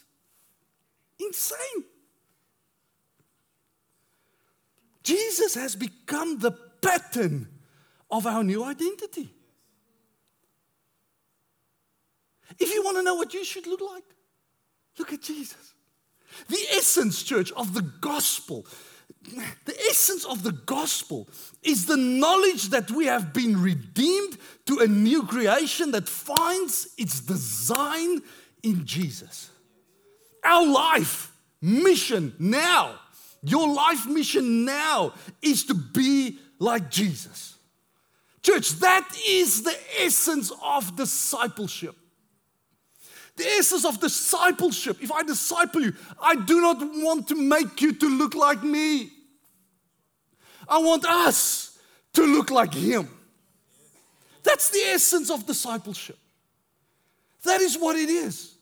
insane. 1.20 1.84
Jesus 5.04 5.54
has 5.54 5.76
become 5.76 6.38
the 6.38 6.50
pattern 6.50 7.48
of 8.10 8.26
our 8.26 8.42
new 8.42 8.64
identity. 8.64 9.32
If 12.58 12.72
you 12.72 12.82
want 12.82 12.96
to 12.96 13.02
know 13.02 13.14
what 13.14 13.34
you 13.34 13.44
should 13.44 13.66
look 13.66 13.80
like, 13.80 14.04
look 14.98 15.12
at 15.12 15.22
Jesus. 15.22 15.74
The 16.48 16.58
essence, 16.72 17.22
church, 17.22 17.52
of 17.52 17.74
the 17.74 17.82
gospel, 17.82 18.66
the 19.64 19.76
essence 19.88 20.24
of 20.24 20.42
the 20.42 20.52
gospel 20.52 21.28
is 21.62 21.86
the 21.86 21.96
knowledge 21.96 22.68
that 22.68 22.90
we 22.90 23.06
have 23.06 23.32
been 23.32 23.60
redeemed 23.60 24.38
to 24.66 24.78
a 24.78 24.86
new 24.86 25.24
creation 25.24 25.90
that 25.92 26.08
finds 26.08 26.88
its 26.96 27.20
design 27.20 28.22
in 28.62 28.84
Jesus. 28.86 29.50
Our 30.44 30.66
life, 30.66 31.32
mission 31.60 32.34
now 32.38 32.98
your 33.42 33.72
life 33.72 34.06
mission 34.06 34.64
now 34.64 35.12
is 35.42 35.64
to 35.64 35.74
be 35.74 36.38
like 36.58 36.90
Jesus. 36.90 37.56
Church, 38.42 38.70
that 38.80 39.08
is 39.28 39.62
the 39.62 39.76
essence 40.00 40.52
of 40.62 40.96
discipleship. 40.96 41.94
The 43.38 43.46
essence 43.46 43.84
of 43.84 44.00
discipleship. 44.00 44.98
If 45.00 45.12
I 45.12 45.22
disciple 45.22 45.80
you, 45.80 45.92
I 46.20 46.34
do 46.34 46.60
not 46.60 46.78
want 46.80 47.28
to 47.28 47.36
make 47.36 47.80
you 47.80 47.92
to 47.94 48.18
look 48.18 48.34
like 48.34 48.64
me. 48.64 49.10
I 50.68 50.78
want 50.78 51.06
us 51.06 51.78
to 52.14 52.22
look 52.22 52.50
like 52.50 52.74
Him. 52.74 53.08
That's 54.42 54.70
the 54.70 54.80
essence 54.80 55.30
of 55.30 55.46
discipleship. 55.46 56.18
That 57.44 57.60
is 57.60 57.76
what 57.76 57.96
it 57.96 58.10
is. 58.10 58.54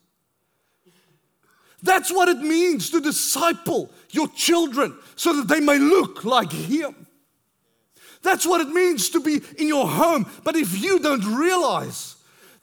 That's 1.83 2.12
what 2.12 2.28
it 2.28 2.38
means 2.38 2.90
to 2.90 3.00
disciple 3.00 3.90
your 4.11 4.28
children 4.28 4.95
so 5.14 5.33
that 5.37 5.49
they 5.49 5.61
may 5.61 5.78
look 5.78 6.23
like 6.23 6.52
Him. 6.52 7.06
That's 8.23 8.45
what 8.45 8.61
it 8.61 8.68
means 8.68 9.09
to 9.11 9.21
be 9.21 9.40
in 9.56 9.68
your 9.68 9.88
home. 9.88 10.26
But 10.45 10.56
if 10.56 10.83
you 10.83 10.99
don't 10.99 11.25
realize 11.25 12.15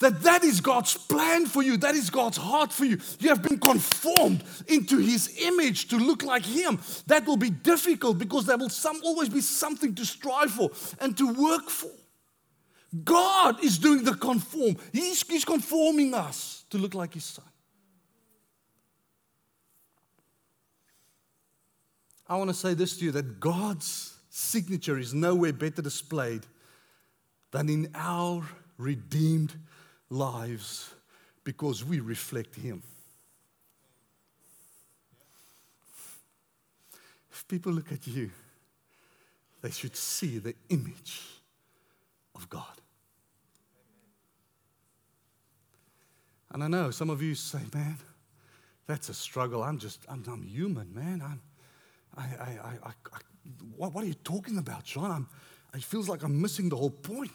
that 0.03 0.21
that 0.23 0.43
is 0.43 0.59
God's 0.59 0.97
plan 0.97 1.45
for 1.45 1.63
you, 1.63 1.77
that 1.77 1.95
is 1.95 2.09
God's 2.09 2.37
heart 2.37 2.73
for 2.73 2.83
you, 2.83 2.99
you 3.19 3.29
have 3.29 3.41
been 3.41 3.57
conformed 3.57 4.43
into 4.67 4.97
His 4.97 5.39
image 5.41 5.87
to 5.87 5.97
look 5.97 6.23
like 6.23 6.45
Him, 6.45 6.79
that 7.07 7.25
will 7.25 7.37
be 7.37 7.49
difficult 7.49 8.19
because 8.19 8.45
there 8.45 8.57
will 8.57 8.69
some, 8.69 8.99
always 9.03 9.29
be 9.29 9.41
something 9.41 9.95
to 9.95 10.05
strive 10.05 10.51
for 10.51 10.69
and 10.99 11.17
to 11.17 11.33
work 11.33 11.69
for. 11.69 11.91
God 13.03 13.63
is 13.63 13.77
doing 13.77 14.03
the 14.03 14.13
conform, 14.13 14.75
He's, 14.91 15.23
he's 15.23 15.45
conforming 15.45 16.13
us 16.13 16.65
to 16.69 16.77
look 16.77 16.93
like 16.93 17.13
His 17.13 17.23
Son. 17.23 17.45
I 22.27 22.35
want 22.35 22.49
to 22.49 22.53
say 22.53 22.73
this 22.73 22.97
to 22.97 23.05
you 23.05 23.11
that 23.11 23.39
God's 23.39 24.17
signature 24.29 24.97
is 24.97 25.13
nowhere 25.13 25.53
better 25.53 25.81
displayed 25.81 26.45
than 27.51 27.69
in 27.69 27.89
our 27.93 28.43
redeemed 28.77 29.53
lives 30.13 30.93
because 31.43 31.83
we 31.83 31.99
reflect 31.99 32.55
Him. 32.55 32.81
If 37.31 37.47
people 37.47 37.73
look 37.73 37.91
at 37.91 38.05
you, 38.07 38.29
they 39.61 39.71
should 39.71 39.95
see 39.95 40.37
the 40.37 40.53
image 40.69 41.21
of 42.35 42.49
God. 42.49 42.81
And 46.51 46.63
I 46.63 46.67
know 46.67 46.91
some 46.91 47.09
of 47.09 47.21
you 47.21 47.33
say, 47.33 47.59
man, 47.73 47.97
that's 48.85 49.09
a 49.09 49.13
struggle. 49.13 49.63
I'm 49.63 49.79
just, 49.79 50.01
I'm, 50.07 50.23
I'm 50.27 50.43
human, 50.43 50.93
man. 50.93 51.21
I'm, 51.23 51.41
I, 52.15 52.21
I, 52.21 52.59
I, 52.63 52.89
I 52.89 52.91
what, 53.75 53.93
what, 53.93 54.03
are 54.03 54.07
you 54.07 54.13
talking 54.13 54.59
about, 54.59 54.83
John? 54.83 55.09
I'm, 55.09 55.27
it 55.73 55.83
feels 55.83 56.07
like 56.07 56.21
I'm 56.21 56.39
missing 56.39 56.69
the 56.69 56.75
whole 56.75 56.91
point. 56.91 57.31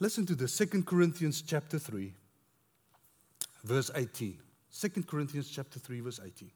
Listen 0.00 0.26
to 0.26 0.34
this, 0.34 0.56
2 0.56 0.82
Corinthians 0.82 1.42
chapter 1.42 1.78
3, 1.78 2.12
verse 3.62 3.90
18. 3.94 4.38
2 4.80 4.88
Corinthians 5.02 5.50
chapter 5.50 5.78
3, 5.78 6.00
verse 6.00 6.20
18. 6.24 6.50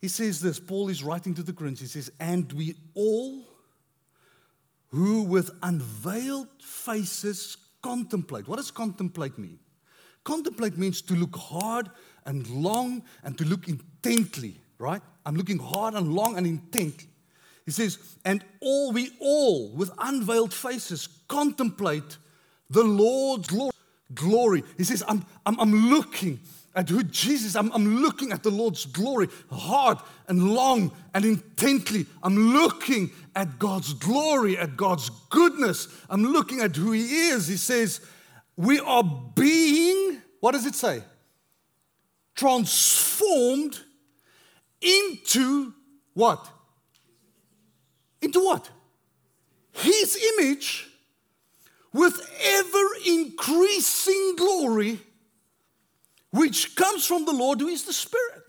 He 0.00 0.08
says 0.08 0.40
this, 0.40 0.58
Paul 0.58 0.88
is 0.88 1.04
writing 1.04 1.34
to 1.34 1.42
the 1.42 1.52
Corinthians, 1.52 1.92
he 1.92 2.00
says, 2.00 2.10
And 2.18 2.50
we 2.52 2.74
all 2.94 3.44
who 4.88 5.22
with 5.22 5.50
unveiled 5.62 6.48
faces 6.60 7.56
contemplate. 7.82 8.48
What 8.48 8.56
does 8.56 8.70
contemplate 8.70 9.38
mean? 9.38 9.58
Contemplate 10.24 10.78
means 10.78 11.02
to 11.02 11.14
look 11.14 11.36
hard 11.36 11.90
and 12.24 12.48
long 12.48 13.02
and 13.22 13.36
to 13.36 13.44
look 13.44 13.68
intently 13.68 14.60
right? 14.78 15.02
I'm 15.24 15.36
looking 15.36 15.58
hard 15.58 15.94
and 15.94 16.12
long 16.12 16.36
and 16.36 16.46
intently. 16.46 17.08
He 17.64 17.70
says, 17.70 17.98
and 18.24 18.44
all 18.60 18.92
we 18.92 19.10
all 19.20 19.70
with 19.70 19.90
unveiled 19.98 20.52
faces 20.52 21.08
contemplate 21.28 22.18
the 22.68 22.84
Lord's 22.84 23.50
glory. 24.12 24.62
He 24.76 24.84
says, 24.84 25.02
I'm, 25.08 25.24
I'm, 25.46 25.58
I'm 25.58 25.90
looking 25.90 26.40
at 26.74 26.88
who 26.88 27.04
Jesus, 27.04 27.54
I'm, 27.54 27.70
I'm 27.72 28.02
looking 28.02 28.32
at 28.32 28.42
the 28.42 28.50
Lord's 28.50 28.84
glory 28.84 29.28
hard 29.50 29.98
and 30.28 30.54
long 30.54 30.92
and 31.14 31.24
intently. 31.24 32.06
I'm 32.22 32.52
looking 32.52 33.12
at 33.36 33.58
God's 33.58 33.94
glory, 33.94 34.58
at 34.58 34.76
God's 34.76 35.08
goodness. 35.30 35.88
I'm 36.10 36.24
looking 36.24 36.60
at 36.60 36.74
who 36.76 36.92
He 36.92 37.28
is. 37.28 37.46
He 37.46 37.56
says, 37.56 38.00
We 38.56 38.80
are 38.80 39.04
being, 39.04 40.20
what 40.40 40.52
does 40.52 40.66
it 40.66 40.74
say? 40.74 41.02
Transformed 42.34 43.80
into 44.80 45.72
what? 46.14 46.50
Into 48.24 48.40
what? 48.40 48.70
His 49.72 50.18
image 50.38 50.88
with 51.92 52.18
ever 52.42 52.86
increasing 53.06 54.34
glory, 54.36 54.98
which 56.30 56.74
comes 56.74 57.06
from 57.06 57.26
the 57.26 57.32
Lord 57.32 57.60
who 57.60 57.68
is 57.68 57.84
the 57.84 57.92
Spirit. 57.92 58.42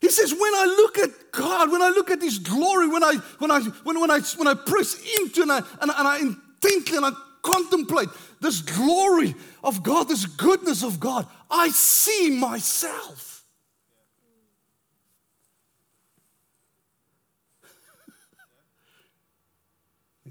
He 0.00 0.08
says, 0.08 0.32
when 0.32 0.54
I 0.54 0.64
look 0.64 0.98
at 0.98 1.10
God, 1.30 1.70
when 1.70 1.82
I 1.82 1.90
look 1.90 2.10
at 2.10 2.20
His 2.20 2.38
glory, 2.38 2.88
when 2.88 3.04
I 3.04 3.14
when 3.38 3.50
I 3.50 3.60
when, 3.60 4.00
when 4.00 4.10
I 4.10 4.20
when 4.36 4.48
I 4.48 4.54
press 4.54 5.00
into 5.20 5.42
and 5.42 5.52
I 5.52 5.58
and, 5.80 5.90
and 5.90 6.08
I 6.08 6.18
intently 6.18 6.96
and 6.96 7.06
I 7.06 7.12
contemplate 7.42 8.08
this 8.40 8.60
glory 8.60 9.34
of 9.62 9.82
God, 9.82 10.08
this 10.08 10.26
goodness 10.26 10.82
of 10.82 11.00
God, 11.00 11.26
I 11.50 11.68
see 11.68 12.30
myself. 12.30 13.33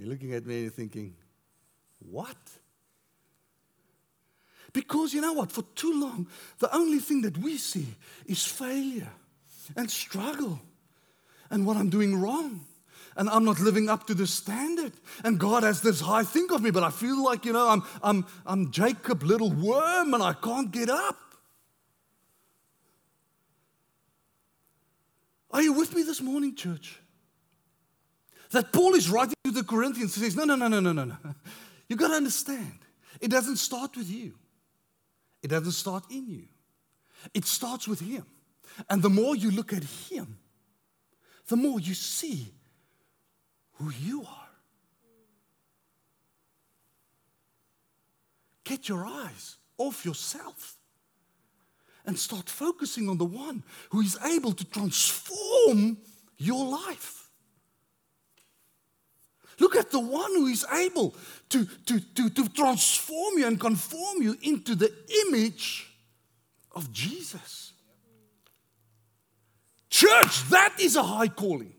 You're 0.03 0.11
looking 0.11 0.33
at 0.33 0.45
me 0.45 0.55
and 0.55 0.63
you're 0.63 0.71
thinking, 0.71 1.15
what? 1.99 2.35
Because 4.73 5.13
you 5.13 5.21
know 5.21 5.31
what? 5.31 5.49
For 5.49 5.61
too 5.75 5.97
long, 5.97 6.27
the 6.59 6.75
only 6.75 6.99
thing 6.99 7.21
that 7.21 7.37
we 7.37 7.55
see 7.55 7.87
is 8.25 8.45
failure 8.45 9.13
and 9.77 9.89
struggle 9.89 10.59
and 11.49 11.65
what 11.65 11.77
I'm 11.77 11.89
doing 11.89 12.19
wrong. 12.19 12.65
And 13.15 13.29
I'm 13.29 13.45
not 13.45 13.61
living 13.61 13.87
up 13.87 14.05
to 14.07 14.13
the 14.13 14.27
standard. 14.27 14.91
And 15.23 15.39
God 15.39 15.63
has 15.63 15.79
this 15.79 16.01
high 16.01 16.23
thing 16.25 16.47
of 16.51 16.61
me, 16.61 16.71
but 16.71 16.83
I 16.83 16.89
feel 16.89 17.23
like, 17.23 17.45
you 17.45 17.53
know, 17.53 17.69
I'm, 17.69 17.83
I'm, 18.03 18.25
I'm 18.45 18.71
Jacob, 18.71 19.23
little 19.23 19.51
worm, 19.51 20.13
and 20.13 20.21
I 20.21 20.33
can't 20.33 20.69
get 20.69 20.89
up. 20.89 21.17
Are 25.51 25.61
you 25.61 25.71
with 25.71 25.95
me 25.95 26.03
this 26.03 26.19
morning, 26.19 26.55
church? 26.55 26.99
That 28.53 28.71
Paul 28.71 28.95
is 28.95 29.09
writing 29.09 29.35
to 29.43 29.51
the 29.51 29.63
Corinthians. 29.63 30.15
He 30.15 30.21
says, 30.21 30.35
No, 30.35 30.45
no, 30.45 30.55
no, 30.55 30.67
no, 30.67 30.79
no, 30.79 30.93
no, 30.93 31.03
no. 31.03 31.17
You 31.89 31.97
got 31.97 32.07
to 32.07 32.15
understand, 32.15 32.79
it 33.19 33.29
doesn't 33.29 33.57
start 33.57 33.97
with 33.97 34.09
you, 34.09 34.33
it 35.43 35.49
doesn't 35.49 35.73
start 35.73 36.05
in 36.09 36.27
you. 36.27 36.47
It 37.33 37.45
starts 37.45 37.87
with 37.87 37.99
Him. 37.99 38.25
And 38.89 39.01
the 39.01 39.09
more 39.09 39.35
you 39.35 39.51
look 39.51 39.73
at 39.73 39.83
Him, 39.83 40.37
the 41.47 41.55
more 41.55 41.79
you 41.79 41.93
see 41.93 42.51
who 43.73 43.91
you 43.91 44.21
are. 44.21 44.49
Get 48.63 48.87
your 48.87 49.05
eyes 49.05 49.57
off 49.77 50.05
yourself 50.05 50.77
and 52.05 52.17
start 52.17 52.49
focusing 52.49 53.09
on 53.09 53.17
the 53.17 53.25
one 53.25 53.63
who 53.89 54.01
is 54.01 54.17
able 54.25 54.53
to 54.53 54.65
transform 54.65 55.97
your 56.37 56.65
life. 56.65 57.22
Look 59.59 59.75
at 59.75 59.91
the 59.91 59.99
one 59.99 60.31
who 60.35 60.47
is 60.47 60.65
able 60.71 61.15
to, 61.49 61.65
to, 61.85 61.99
to, 61.99 62.29
to 62.29 62.49
transform 62.49 63.37
you 63.37 63.47
and 63.47 63.59
conform 63.59 64.21
you 64.21 64.37
into 64.41 64.75
the 64.75 64.91
image 65.27 65.91
of 66.71 66.91
Jesus. 66.91 67.73
Church, 69.89 70.49
that 70.49 70.75
is 70.79 70.95
a 70.95 71.03
high 71.03 71.27
calling. 71.27 71.73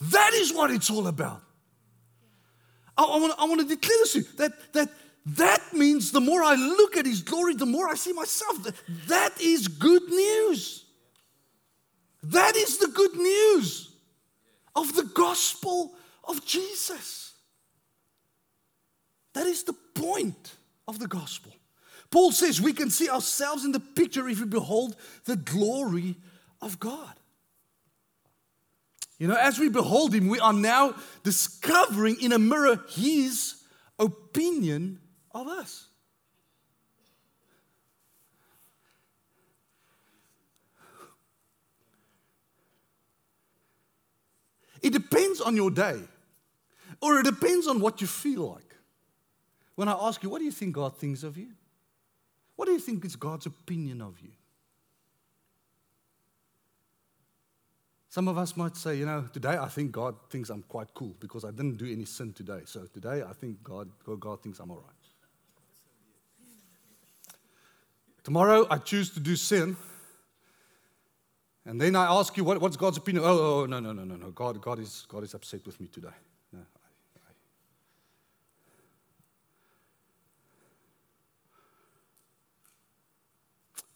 That 0.00 0.32
is 0.34 0.52
what 0.52 0.70
it's 0.70 0.90
all 0.90 1.06
about. 1.06 1.40
I, 2.96 3.04
I, 3.38 3.44
want, 3.46 3.60
to 3.60 3.66
declare 3.66 3.98
this 3.98 4.12
to 4.12 4.18
you 4.20 4.24
that, 4.36 4.52
that 4.72 4.88
that 5.26 5.72
means 5.72 6.12
the 6.12 6.20
more 6.20 6.42
I 6.42 6.54
look 6.54 6.96
at 6.96 7.06
His 7.06 7.22
glory, 7.22 7.54
the 7.54 7.66
more 7.66 7.88
I 7.88 7.94
see 7.94 8.12
myself. 8.12 8.62
That, 8.62 8.74
that 9.06 9.40
is 9.40 9.68
good 9.68 10.08
news. 10.08 10.84
That 12.24 12.56
is 12.56 12.78
the 12.78 12.88
good 12.88 13.14
news 13.14 13.90
of 14.76 14.94
the 14.94 15.04
gospel 15.04 15.92
of 16.28 16.44
Jesus. 16.44 17.32
That 19.34 19.46
is 19.46 19.64
the 19.64 19.74
point 19.94 20.54
of 20.86 20.98
the 20.98 21.08
gospel. 21.08 21.52
Paul 22.10 22.32
says 22.32 22.60
we 22.60 22.72
can 22.72 22.90
see 22.90 23.08
ourselves 23.08 23.64
in 23.64 23.72
the 23.72 23.80
picture 23.80 24.28
if 24.28 24.40
we 24.40 24.46
behold 24.46 24.96
the 25.24 25.36
glory 25.36 26.16
of 26.62 26.78
God. 26.78 27.14
You 29.18 29.28
know, 29.28 29.36
as 29.36 29.58
we 29.58 29.68
behold 29.68 30.14
Him, 30.14 30.28
we 30.28 30.40
are 30.40 30.52
now 30.52 30.94
discovering 31.22 32.16
in 32.20 32.32
a 32.32 32.38
mirror 32.38 32.80
His 32.90 33.56
opinion 33.98 35.00
of 35.32 35.48
us. 35.48 35.86
It 44.82 44.92
depends 44.92 45.40
on 45.40 45.56
your 45.56 45.70
day. 45.70 45.98
Or 47.00 47.18
it 47.18 47.24
depends 47.24 47.66
on 47.66 47.80
what 47.80 48.00
you 48.00 48.06
feel 48.06 48.52
like. 48.52 48.74
When 49.74 49.88
I 49.88 49.92
ask 49.92 50.22
you, 50.22 50.30
what 50.30 50.38
do 50.38 50.44
you 50.44 50.52
think 50.52 50.74
God 50.74 50.96
thinks 50.96 51.22
of 51.22 51.36
you? 51.36 51.48
What 52.56 52.66
do 52.66 52.72
you 52.72 52.78
think 52.78 53.04
is 53.04 53.16
God's 53.16 53.46
opinion 53.46 54.00
of 54.00 54.20
you? 54.20 54.30
Some 58.08 58.28
of 58.28 58.38
us 58.38 58.56
might 58.56 58.76
say, 58.76 58.96
you 58.96 59.06
know, 59.06 59.28
today 59.32 59.58
I 59.58 59.66
think 59.66 59.90
God 59.90 60.14
thinks 60.30 60.48
I'm 60.48 60.62
quite 60.62 60.94
cool 60.94 61.16
because 61.18 61.44
I 61.44 61.50
didn't 61.50 61.78
do 61.78 61.90
any 61.90 62.04
sin 62.04 62.32
today. 62.32 62.60
So 62.64 62.84
today 62.84 63.24
I 63.28 63.32
think 63.32 63.60
God, 63.64 63.90
God 64.20 64.40
thinks 64.40 64.60
I'm 64.60 64.70
all 64.70 64.76
right. 64.76 64.94
Tomorrow 68.22 68.68
I 68.70 68.78
choose 68.78 69.10
to 69.10 69.20
do 69.20 69.34
sin. 69.34 69.76
And 71.66 71.80
then 71.80 71.96
I 71.96 72.06
ask 72.06 72.36
you, 72.36 72.44
what, 72.44 72.60
what's 72.60 72.76
God's 72.76 72.98
opinion? 72.98 73.24
Oh, 73.24 73.62
oh, 73.62 73.66
no, 73.66 73.80
no, 73.80 73.92
no, 73.92 74.04
no, 74.04 74.14
no. 74.14 74.30
God, 74.30 74.60
God, 74.60 74.78
is, 74.78 75.06
God 75.08 75.24
is 75.24 75.34
upset 75.34 75.66
with 75.66 75.80
me 75.80 75.88
today. 75.88 76.14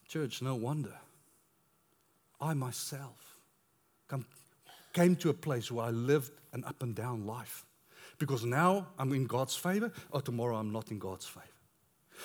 Church, 0.09 0.41
no 0.43 0.55
wonder. 0.55 0.95
I 2.41 2.55
myself 2.55 3.37
come, 4.09 4.25
came 4.93 5.17
to 5.17 5.29
a 5.29 5.35
place 5.35 5.71
where 5.71 5.87
I 5.87 5.91
lived 5.91 6.33
an 6.53 6.65
up 6.65 6.83
and 6.83 6.95
down 6.95 7.27
life. 7.27 7.65
Because 8.19 8.45
now 8.45 8.89
I'm 8.99 9.13
in 9.13 9.27
God's 9.27 9.55
favor, 9.55 9.93
or 10.11 10.23
tomorrow 10.23 10.57
I'm 10.57 10.73
not 10.73 10.91
in 10.91 10.99
God's 10.99 11.27
favor. 11.27 11.47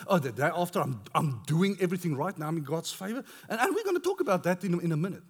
Oh, 0.08 0.18
the 0.18 0.32
day 0.32 0.50
after 0.56 0.80
I'm, 0.80 1.02
I'm 1.14 1.42
doing 1.46 1.78
everything 1.80 2.16
right, 2.16 2.36
now 2.38 2.48
I'm 2.48 2.58
in 2.58 2.64
God's 2.64 2.92
favor. 2.92 3.24
And, 3.50 3.60
and 3.60 3.76
we're 3.76 3.84
going 3.84 3.96
to 3.96 4.02
talk 4.02 4.22
about 4.22 4.44
that 4.44 4.64
in, 4.64 4.80
in 4.82 4.92
a 4.92 4.98
minute. 4.98 5.24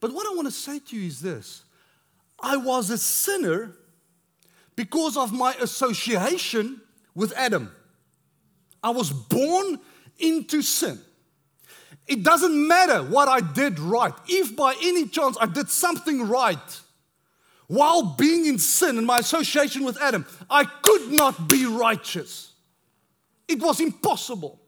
But 0.00 0.12
what 0.12 0.26
I 0.26 0.34
want 0.34 0.48
to 0.48 0.52
say 0.52 0.80
to 0.80 0.96
you 0.96 1.06
is 1.06 1.20
this 1.20 1.62
I 2.40 2.56
was 2.56 2.90
a 2.90 2.98
sinner 2.98 3.76
because 4.74 5.16
of 5.16 5.32
my 5.32 5.54
association 5.60 6.80
with 7.14 7.32
Adam. 7.36 7.70
I 8.82 8.90
was 8.90 9.12
born 9.12 9.78
into 10.22 10.62
sin. 10.62 10.98
It 12.06 12.22
doesn't 12.22 12.66
matter 12.66 13.02
what 13.02 13.28
I 13.28 13.40
did 13.40 13.78
right. 13.78 14.14
If 14.28 14.56
by 14.56 14.74
any 14.82 15.06
chance 15.06 15.36
I 15.40 15.46
did 15.46 15.68
something 15.68 16.28
right 16.28 16.80
while 17.68 18.14
being 18.16 18.46
in 18.46 18.58
sin 18.58 18.98
and 18.98 19.06
my 19.06 19.18
association 19.18 19.84
with 19.84 20.00
Adam, 20.00 20.26
I 20.50 20.64
could 20.64 21.12
not 21.12 21.48
be 21.48 21.66
righteous. 21.66 22.52
It 23.48 23.60
was 23.60 23.80
impossible. 23.80 24.60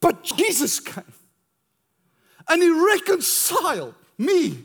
But 0.00 0.22
Jesus 0.22 0.80
came 0.80 1.04
and 2.48 2.62
He 2.62 2.70
reconciled 2.70 3.94
me 4.18 4.64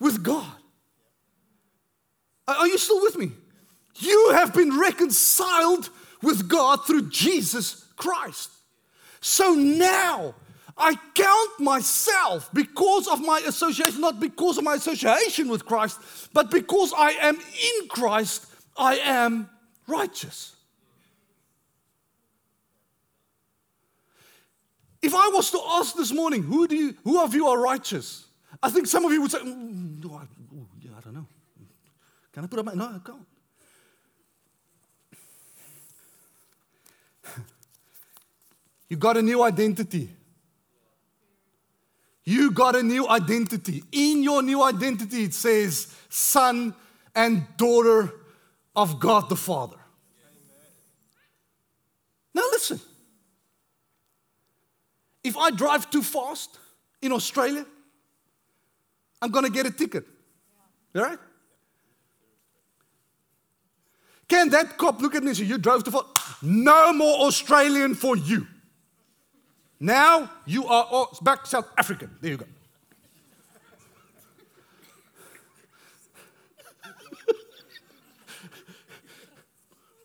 with 0.00 0.22
God. 0.22 0.52
Are 2.48 2.66
you 2.66 2.78
still 2.78 3.00
with 3.02 3.16
me? 3.16 3.32
You 3.96 4.30
have 4.32 4.52
been 4.54 4.78
reconciled 4.78 5.90
with 6.22 6.48
God 6.48 6.86
through 6.86 7.08
Jesus 7.10 7.84
Christ. 7.96 8.50
So 9.20 9.54
now 9.54 10.34
I 10.76 10.96
count 11.14 11.60
myself 11.60 12.50
because 12.52 13.08
of 13.08 13.20
my 13.20 13.40
association, 13.46 14.00
not 14.00 14.20
because 14.20 14.58
of 14.58 14.64
my 14.64 14.74
association 14.74 15.48
with 15.48 15.64
Christ, 15.64 15.98
but 16.32 16.50
because 16.50 16.92
I 16.96 17.10
am 17.12 17.36
in 17.36 17.88
Christ, 17.88 18.46
I 18.76 18.96
am 18.98 19.48
righteous. 19.86 20.54
If 25.02 25.14
I 25.14 25.28
was 25.32 25.50
to 25.52 25.60
ask 25.70 25.96
this 25.96 26.12
morning, 26.12 26.42
who, 26.42 26.66
do 26.66 26.76
you, 26.76 26.94
who 27.04 27.22
of 27.22 27.34
you 27.34 27.46
are 27.46 27.58
righteous? 27.58 28.26
I 28.62 28.70
think 28.70 28.86
some 28.86 29.04
of 29.04 29.12
you 29.12 29.22
would 29.22 29.30
say, 29.30 29.38
mm, 29.38 30.04
no, 30.04 30.14
I, 30.14 30.22
oh, 30.54 30.66
yeah, 30.80 30.90
I 30.96 31.00
don't 31.00 31.14
know. 31.14 31.26
Can 32.32 32.44
I 32.44 32.46
put 32.48 32.58
up 32.58 32.66
my, 32.66 32.74
no, 32.74 32.84
I 32.84 32.98
can't. 33.04 33.25
You 38.88 38.96
got 38.96 39.16
a 39.16 39.22
new 39.22 39.42
identity. 39.42 40.10
You 42.24 42.50
got 42.50 42.74
a 42.76 42.82
new 42.82 43.08
identity. 43.08 43.84
In 43.92 44.22
your 44.22 44.42
new 44.42 44.62
identity, 44.62 45.24
it 45.24 45.34
says 45.34 45.94
son 46.08 46.74
and 47.14 47.46
daughter 47.56 48.12
of 48.74 48.98
God 48.98 49.28
the 49.28 49.36
Father. 49.36 49.78
Now, 52.34 52.42
listen. 52.52 52.80
If 55.24 55.36
I 55.36 55.50
drive 55.50 55.90
too 55.90 56.02
fast 56.02 56.58
in 57.02 57.10
Australia, 57.10 57.66
I'm 59.20 59.30
going 59.30 59.44
to 59.44 59.50
get 59.50 59.66
a 59.66 59.70
ticket. 59.70 60.04
All 60.94 61.02
right? 61.02 61.18
Can 64.28 64.50
that 64.50 64.76
cop 64.76 65.00
look 65.00 65.14
at 65.14 65.22
me 65.22 65.30
and 65.30 65.36
say, 65.36 65.44
You 65.44 65.58
drove 65.58 65.84
too 65.84 65.90
fast? 65.90 66.42
No 66.42 66.92
more 66.92 67.26
Australian 67.26 67.94
for 67.94 68.16
you. 68.16 68.46
Now 69.78 70.30
you 70.46 70.66
are 70.66 70.84
all 70.84 71.18
back 71.22 71.46
South 71.46 71.68
African. 71.76 72.10
There 72.20 72.30
you 72.32 72.38
go. 72.38 72.46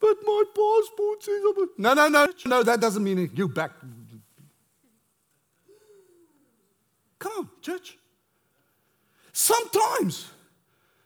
but 0.01 0.17
my 0.23 0.43
passport 0.53 1.23
says 1.23 1.41
I'm 1.47 1.63
a... 1.63 1.67
No, 1.77 1.93
no, 1.93 2.07
no. 2.09 2.27
No, 2.45 2.63
that 2.63 2.81
doesn't 2.81 3.03
mean 3.03 3.29
you 3.33 3.47
back. 3.47 3.71
Come 7.19 7.31
on, 7.37 7.49
church. 7.61 7.97
Sometimes, 9.31 10.29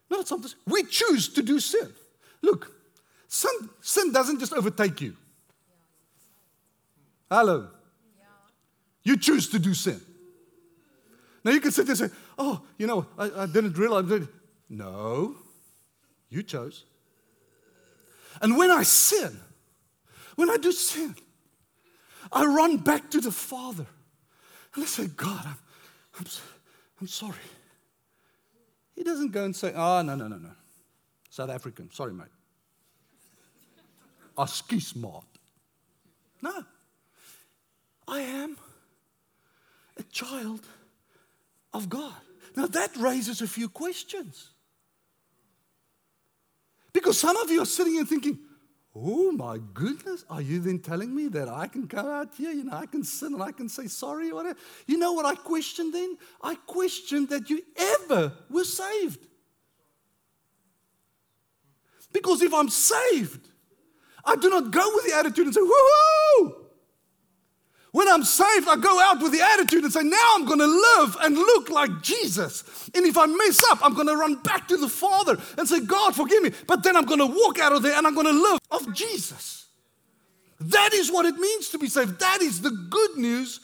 not 0.09 0.27
sometimes, 0.27 0.55
we 0.65 0.83
choose 0.83 1.29
to 1.29 1.43
do 1.43 1.59
sin. 1.59 1.93
Look, 2.41 2.71
sin, 3.27 3.51
sin 3.81 4.11
doesn't 4.11 4.39
just 4.39 4.53
overtake 4.53 5.01
you. 5.01 5.15
Hello. 7.29 7.67
You 9.05 9.15
choose 9.15 9.47
to 9.49 9.59
do 9.59 9.73
sin. 9.73 10.01
Now 11.45 11.51
you 11.51 11.61
can 11.61 11.71
sit 11.71 11.85
there 11.85 11.93
and 11.93 12.11
say, 12.11 12.17
oh, 12.39 12.61
you 12.77 12.87
know, 12.87 13.05
I, 13.17 13.43
I 13.43 13.45
didn't 13.45 13.77
realize. 13.77 14.07
That. 14.07 14.27
No, 14.67 15.35
you 16.29 16.41
chose. 16.41 16.83
And 18.41 18.57
when 18.57 18.71
I 18.71 18.81
sin, 18.83 19.39
when 20.35 20.49
I 20.49 20.57
do 20.57 20.71
sin, 20.71 21.15
I 22.31 22.45
run 22.45 22.77
back 22.77 23.11
to 23.11 23.21
the 23.21 23.31
Father 23.31 23.85
and 24.73 24.83
I 24.83 24.87
say, 24.87 25.07
God, 25.07 25.45
I'm, 25.45 25.57
I'm, 26.19 26.25
I'm 26.99 27.07
sorry. 27.07 27.35
He 28.95 29.03
doesn't 29.03 29.31
go 29.31 29.45
and 29.45 29.55
say, 29.55 29.71
oh, 29.75 30.01
no, 30.01 30.15
no, 30.15 30.27
no, 30.27 30.37
no. 30.37 30.51
South 31.29 31.49
African, 31.49 31.91
sorry, 31.91 32.13
mate. 32.13 32.27
Askismat. 34.35 35.23
No. 36.41 36.63
I 38.07 38.21
child 40.15 40.61
of 41.73 41.89
God. 41.89 42.13
Now 42.55 42.67
that 42.67 42.95
raises 42.95 43.41
a 43.41 43.47
few 43.47 43.67
questions. 43.67 44.51
Because 46.93 47.19
some 47.19 47.35
of 47.35 47.51
you 47.51 47.61
are 47.61 47.65
sitting 47.65 47.97
and 47.97 48.07
thinking, 48.07 48.39
Oh 48.97 49.33
my 49.33 49.59
goodness, 49.73 50.23
are 50.29 50.41
you 50.41 50.59
then 50.59 50.79
telling 50.79 51.13
me 51.13 51.27
that 51.27 51.49
I 51.49 51.67
can 51.67 51.85
come 51.85 52.07
out 52.07 52.33
here, 52.37 52.51
you 52.51 52.63
know, 52.63 52.77
I 52.77 52.85
can 52.85 53.03
sin 53.03 53.33
and 53.33 53.43
I 53.43 53.51
can 53.51 53.67
say 53.67 53.87
sorry 53.87 54.31
or 54.31 54.35
whatever? 54.35 54.57
You 54.87 54.97
know 54.97 55.11
what 55.11 55.25
I 55.25 55.35
questioned 55.35 55.93
then? 55.93 56.17
I 56.41 56.55
questioned 56.55 57.27
that 57.27 57.49
you 57.49 57.61
ever 57.75 58.31
were 58.49 58.63
saved. 58.63 59.19
Because 62.13 62.41
if 62.41 62.53
I'm 62.53 62.69
saved, 62.69 63.49
I 64.23 64.37
do 64.37 64.49
not 64.49 64.71
go 64.71 64.89
with 64.95 65.05
the 65.05 65.17
attitude 65.17 65.47
and 65.47 65.53
say, 65.53 65.59
woohoo! 65.59 66.64
When 67.95 68.09
I'm 68.09 68.25
saved, 68.25 68.67
I 68.67 68.75
go 68.75 68.99
out 68.99 69.21
with 69.21 69.31
the 69.31 69.39
attitude 69.41 69.85
and 69.85 69.93
say, 69.93 70.03
now 70.03 70.33
I'm 70.33 70.43
going 70.43 70.59
to 70.59 70.65
live 70.65 71.15
and 71.21 71.33
look 71.33 71.69
like 71.69 72.01
Jesus. 72.01 72.89
And 72.93 73.05
if 73.05 73.17
I 73.17 73.25
mess 73.25 73.63
up, 73.71 73.79
I'm 73.81 73.93
going 73.93 74.07
to 74.07 74.17
run 74.17 74.35
back 74.43 74.67
to 74.67 74.75
the 74.75 74.89
Father 74.89 75.37
and 75.57 75.65
say, 75.65 75.79
God, 75.79 76.13
forgive 76.13 76.43
me. 76.43 76.51
But 76.67 76.83
then 76.83 76.97
I'm 76.97 77.05
going 77.05 77.21
to 77.21 77.25
walk 77.25 77.57
out 77.57 77.71
of 77.71 77.83
there 77.83 77.97
and 77.97 78.05
I'm 78.05 78.13
going 78.13 78.27
to 78.27 78.33
live 78.33 78.59
of 78.69 78.93
Jesus. 78.93 79.67
That 80.59 80.93
is 80.93 81.09
what 81.09 81.25
it 81.25 81.35
means 81.35 81.69
to 81.69 81.77
be 81.77 81.87
saved. 81.87 82.19
That 82.19 82.41
is 82.41 82.59
the 82.59 82.71
good 82.89 83.15
news 83.15 83.61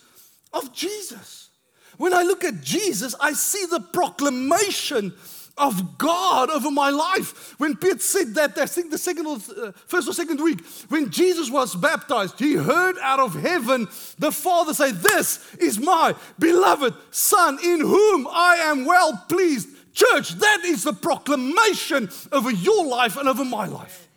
of 0.53 0.71
Jesus. 0.71 1.49
When 1.97 2.13
I 2.13 2.23
look 2.23 2.45
at 2.45 2.61
Jesus, 2.61 3.13
I 3.19 3.33
see 3.33 3.65
the 3.65 3.81
proclamation 3.81 5.13
of 5.61 5.97
God 5.97 6.49
over 6.49 6.71
my 6.71 6.89
life. 6.89 7.57
When 7.59 7.75
Peter 7.75 7.99
said 7.99 8.33
that, 8.35 8.57
I 8.57 8.65
think 8.65 8.91
the 8.91 8.97
second 8.97 9.27
or 9.27 9.35
uh, 9.35 9.71
first 9.85 10.09
or 10.09 10.13
second 10.13 10.41
week, 10.41 10.65
when 10.89 11.09
Jesus 11.11 11.49
was 11.49 11.75
baptized, 11.75 12.39
he 12.39 12.55
heard 12.55 12.97
out 12.99 13.19
of 13.19 13.35
heaven 13.35 13.87
the 14.17 14.31
Father 14.31 14.73
say, 14.73 14.91
This 14.91 15.53
is 15.55 15.79
my 15.79 16.15
beloved 16.39 16.95
Son 17.11 17.59
in 17.63 17.79
whom 17.79 18.27
I 18.27 18.55
am 18.61 18.85
well 18.85 19.23
pleased. 19.29 19.69
Church, 19.93 20.31
that 20.31 20.61
is 20.65 20.83
the 20.83 20.93
proclamation 20.93 22.09
over 22.31 22.49
your 22.49 22.85
life 22.85 23.17
and 23.17 23.29
over 23.29 23.45
my 23.45 23.67
life. 23.67 24.07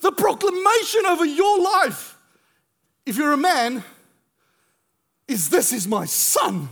The 0.00 0.12
proclamation 0.12 1.06
over 1.06 1.24
your 1.24 1.62
life, 1.62 2.18
if 3.06 3.16
you're 3.16 3.32
a 3.32 3.36
man, 3.36 3.84
is 5.28 5.48
this 5.48 5.72
is 5.72 5.86
my 5.86 6.04
son 6.04 6.68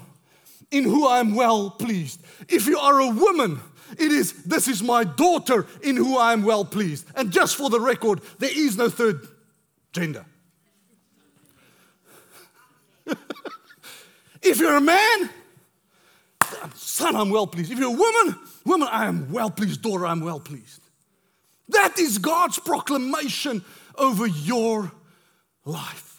in 0.71 0.85
who 0.85 1.07
I 1.07 1.21
am 1.21 1.35
well 1.35 1.71
pleased. 1.71 2.23
If 2.49 2.67
you 2.67 2.79
are 2.79 3.01
a 3.01 3.09
woman, 3.09 3.61
it 3.93 4.13
is, 4.13 4.45
this 4.45 4.69
is 4.69 4.83
my 4.83 5.05
daughter 5.05 5.67
in 5.83 5.97
who 5.97 6.19
I 6.19 6.33
am 6.33 6.43
well 6.43 6.65
pleased. 6.65 7.07
And 7.15 7.31
just 7.31 7.57
for 7.57 7.71
the 7.71 7.81
record, 7.81 8.21
there 8.39 8.51
is 8.53 8.77
no 8.77 8.91
third 8.91 9.27
gender. 9.93 10.27
if 14.43 14.59
you're 14.59 14.77
a 14.77 14.81
man, 14.81 15.31
son, 16.75 17.17
I'm 17.17 17.31
well 17.31 17.47
pleased. 17.47 17.73
If 17.73 17.79
you're 17.79 17.89
a 17.89 17.91
woman, 17.91 18.39
woman, 18.65 18.89
I 18.91 19.07
am 19.07 19.33
well 19.33 19.51
pleased. 19.51 19.83
Daughter, 19.83 20.07
I'm 20.07 20.21
well 20.21 20.41
pleased. 20.41 20.83
That 21.71 21.99
is 21.99 22.19
God's 22.19 22.59
proclamation 22.59 23.65
over 23.97 24.27
your 24.27 24.93
life. 25.65 26.18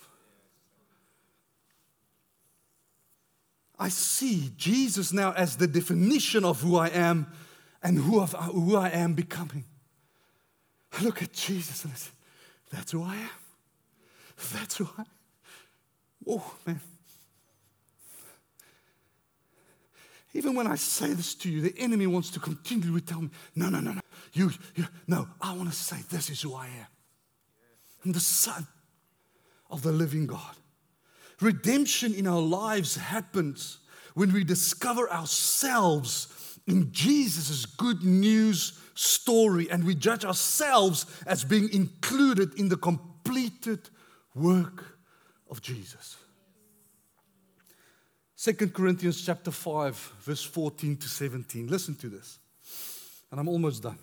I 3.80 3.88
see 3.88 4.52
Jesus 4.58 5.14
now 5.14 5.32
as 5.32 5.56
the 5.56 5.68
definition 5.68 6.44
of 6.44 6.62
who 6.62 6.76
I 6.76 6.90
am 6.90 7.28
and 7.82 7.98
who, 7.98 8.20
of, 8.20 8.36
uh, 8.36 8.40
who 8.40 8.76
I 8.76 8.90
am 8.90 9.14
becoming. 9.14 9.64
I 10.92 11.04
look 11.04 11.22
at 11.22 11.32
Jesus 11.32 11.86
and 11.86 11.94
I 11.94 11.96
say, 11.96 12.12
That's 12.72 12.92
who 12.92 13.04
I 13.04 13.16
am. 13.16 13.30
That's 14.54 14.78
who 14.78 14.90
I 14.98 15.02
am. 15.02 15.08
Oh, 16.28 16.54
man. 16.66 16.82
Even 20.34 20.56
when 20.56 20.68
I 20.68 20.76
say 20.76 21.14
this 21.14 21.34
to 21.36 21.50
you, 21.50 21.62
the 21.62 21.74
enemy 21.78 22.06
wants 22.06 22.30
to 22.32 22.40
continually 22.40 23.02
tell 23.02 23.22
me, 23.22 23.30
No, 23.56 23.70
no, 23.70 23.80
no, 23.80 23.94
no. 23.94 24.02
You, 24.34 24.52
you, 24.76 24.86
no, 25.08 25.28
I 25.42 25.56
want 25.56 25.70
to 25.70 25.76
say, 25.76 25.98
This 26.10 26.30
is 26.30 26.42
who 26.42 26.54
I 26.54 26.66
am. 26.66 26.88
I'm 28.04 28.12
the 28.12 28.20
Son 28.20 28.68
of 29.70 29.84
the 29.84 29.92
living 29.92 30.28
God. 30.28 30.56
Redemption 31.42 32.14
in 32.14 32.28
our 32.28 32.42
lives 32.42 32.96
happens 32.96 33.80
when 34.14 34.34
we 34.34 34.44
discover 34.44 35.10
ourselves 35.12 36.60
in 36.68 36.92
Jesus' 36.92 37.66
good 37.66 38.04
news 38.04 38.80
story 38.94 39.70
and 39.72 39.84
we 39.84 39.96
judge 39.96 40.26
ourselves 40.26 41.06
as 41.26 41.46
being 41.46 41.72
included 41.72 42.54
in 42.56 42.68
the 42.68 42.76
completed 42.76 43.90
work 44.36 44.98
of 45.50 45.62
Jesus. 45.62 46.18
2 48.38 48.54
Corinthians 48.70 49.26
chapter 49.26 49.52
5 49.52 49.96
verse 50.22 50.44
14 50.44 50.98
to 50.98 51.08
17. 51.08 51.68
Listen 51.68 51.96
to 51.96 52.08
this. 52.08 52.40
And 53.32 53.40
I'm 53.40 53.48
almost 53.48 53.84
done. 53.84 54.00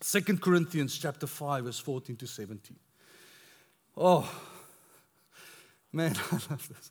2 0.00 0.38
Corinthians 0.38 0.98
chapter 0.98 1.26
5 1.26 1.64
verse 1.64 1.78
14 1.78 2.16
to 2.16 2.26
17. 2.26 2.76
Oh, 3.96 4.30
Man, 5.92 6.14
I 6.30 6.34
love 6.50 6.68
this. 6.68 6.90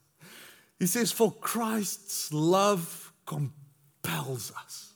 He 0.80 0.86
says, 0.86 1.12
For 1.12 1.32
Christ's 1.32 2.34
love 2.34 3.14
compels 3.26 4.52
us. 4.58 4.94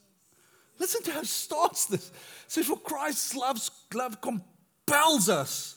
Listen 0.80 1.04
to 1.04 1.12
how 1.12 1.20
he 1.22 1.26
starts 1.26 1.86
this. 1.86 2.10
He 2.10 2.16
says, 2.48 2.66
For 2.66 2.78
Christ's 2.78 3.36
love, 3.36 3.60
love 3.94 4.18
compels 4.22 5.30
us 5.30 5.76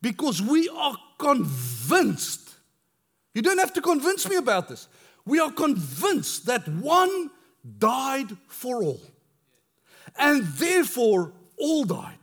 because 0.00 0.40
we 0.40 0.68
are 0.68 0.96
convinced. 1.18 2.50
You 3.34 3.42
don't 3.42 3.58
have 3.58 3.72
to 3.74 3.80
convince 3.80 4.28
me 4.28 4.36
about 4.36 4.68
this. 4.68 4.88
We 5.24 5.38
are 5.38 5.52
convinced 5.52 6.46
that 6.46 6.66
one 6.68 7.30
died 7.78 8.36
for 8.48 8.82
all, 8.82 9.00
and 10.18 10.44
therefore 10.44 11.32
all 11.56 11.84
died. 11.84 12.18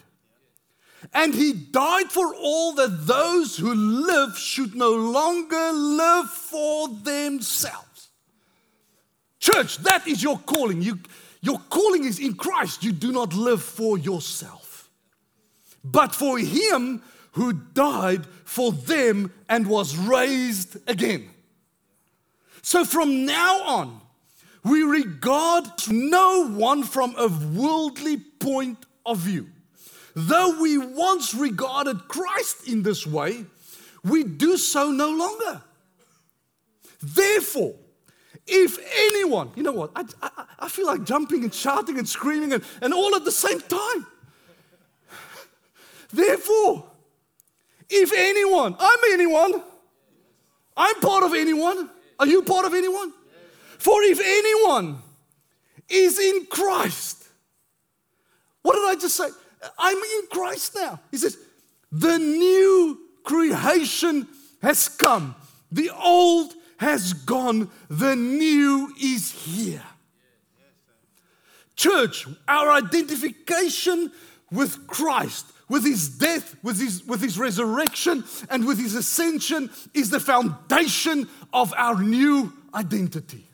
And 1.13 1.33
he 1.33 1.53
died 1.53 2.11
for 2.11 2.35
all 2.35 2.73
that 2.73 3.07
those 3.07 3.57
who 3.57 3.73
live 3.73 4.37
should 4.37 4.75
no 4.75 4.91
longer 4.91 5.71
live 5.71 6.29
for 6.29 6.87
themselves. 6.87 8.09
Church, 9.39 9.77
that 9.79 10.07
is 10.07 10.21
your 10.21 10.37
calling. 10.39 10.81
You, 10.81 10.99
your 11.41 11.59
calling 11.69 12.03
is 12.03 12.19
in 12.19 12.35
Christ. 12.35 12.83
You 12.83 12.91
do 12.91 13.11
not 13.11 13.33
live 13.33 13.63
for 13.63 13.97
yourself, 13.97 14.89
but 15.83 16.13
for 16.13 16.37
him 16.37 17.01
who 17.31 17.53
died 17.53 18.25
for 18.43 18.71
them 18.71 19.31
and 19.47 19.67
was 19.67 19.95
raised 19.97 20.77
again. 20.87 21.29
So 22.61 22.83
from 22.83 23.25
now 23.25 23.63
on, 23.63 24.01
we 24.63 24.83
regard 24.83 25.65
no 25.89 26.49
one 26.49 26.83
from 26.83 27.15
a 27.17 27.27
worldly 27.27 28.17
point 28.17 28.85
of 29.05 29.19
view. 29.19 29.47
Though 30.15 30.59
we 30.61 30.77
once 30.77 31.33
regarded 31.33 32.07
Christ 32.07 32.67
in 32.67 32.83
this 32.83 33.05
way, 33.05 33.45
we 34.03 34.23
do 34.23 34.57
so 34.57 34.91
no 34.91 35.09
longer. 35.09 35.61
Therefore, 37.01 37.75
if 38.47 38.77
anyone, 39.09 39.51
you 39.55 39.63
know 39.63 39.71
what, 39.71 39.91
I, 39.95 40.03
I, 40.21 40.45
I, 40.59 40.69
feel 40.69 40.87
like 40.87 41.03
jumping 41.03 41.43
and 41.43 41.53
shouting 41.53 41.97
and 41.99 42.09
screaming 42.09 42.53
and, 42.53 42.63
and 42.81 42.93
all 42.93 43.15
at 43.15 43.23
the 43.23 43.31
same 43.31 43.61
time. 43.61 44.07
Therefore, 46.11 46.85
if 47.89 48.11
anyone, 48.15 48.75
I'm 48.79 48.99
anyone, 49.11 49.61
I'm 50.75 50.95
part 50.95 51.23
of 51.23 51.33
anyone. 51.33 51.89
Are 52.19 52.27
you 52.27 52.41
part 52.41 52.65
of 52.65 52.73
anyone? 52.73 53.13
For 53.77 54.01
if 54.03 54.19
anyone 54.19 54.97
is 55.87 56.19
in 56.19 56.47
Christ, 56.47 57.27
what 58.61 58.73
did 58.73 58.97
I 58.97 58.99
just 58.99 59.15
say? 59.15 59.29
I'm 59.77 59.97
in 59.97 60.27
Christ 60.29 60.75
now. 60.75 60.99
He 61.11 61.17
says, 61.17 61.37
the 61.91 62.17
new 62.17 62.99
creation 63.23 64.27
has 64.61 64.87
come, 64.87 65.35
the 65.71 65.89
old 65.89 66.53
has 66.77 67.13
gone, 67.13 67.69
the 67.89 68.15
new 68.15 68.93
is 69.01 69.31
here. 69.31 69.83
Church, 71.75 72.27
our 72.47 72.71
identification 72.71 74.11
with 74.51 74.87
Christ, 74.87 75.45
with 75.69 75.85
his 75.85 76.09
death, 76.09 76.55
with 76.63 76.79
his, 76.79 77.05
with 77.05 77.21
his 77.21 77.37
resurrection, 77.37 78.23
and 78.49 78.65
with 78.65 78.79
his 78.79 78.95
ascension 78.95 79.69
is 79.93 80.09
the 80.09 80.19
foundation 80.19 81.29
of 81.53 81.73
our 81.77 82.01
new 82.01 82.51
identity. 82.73 83.45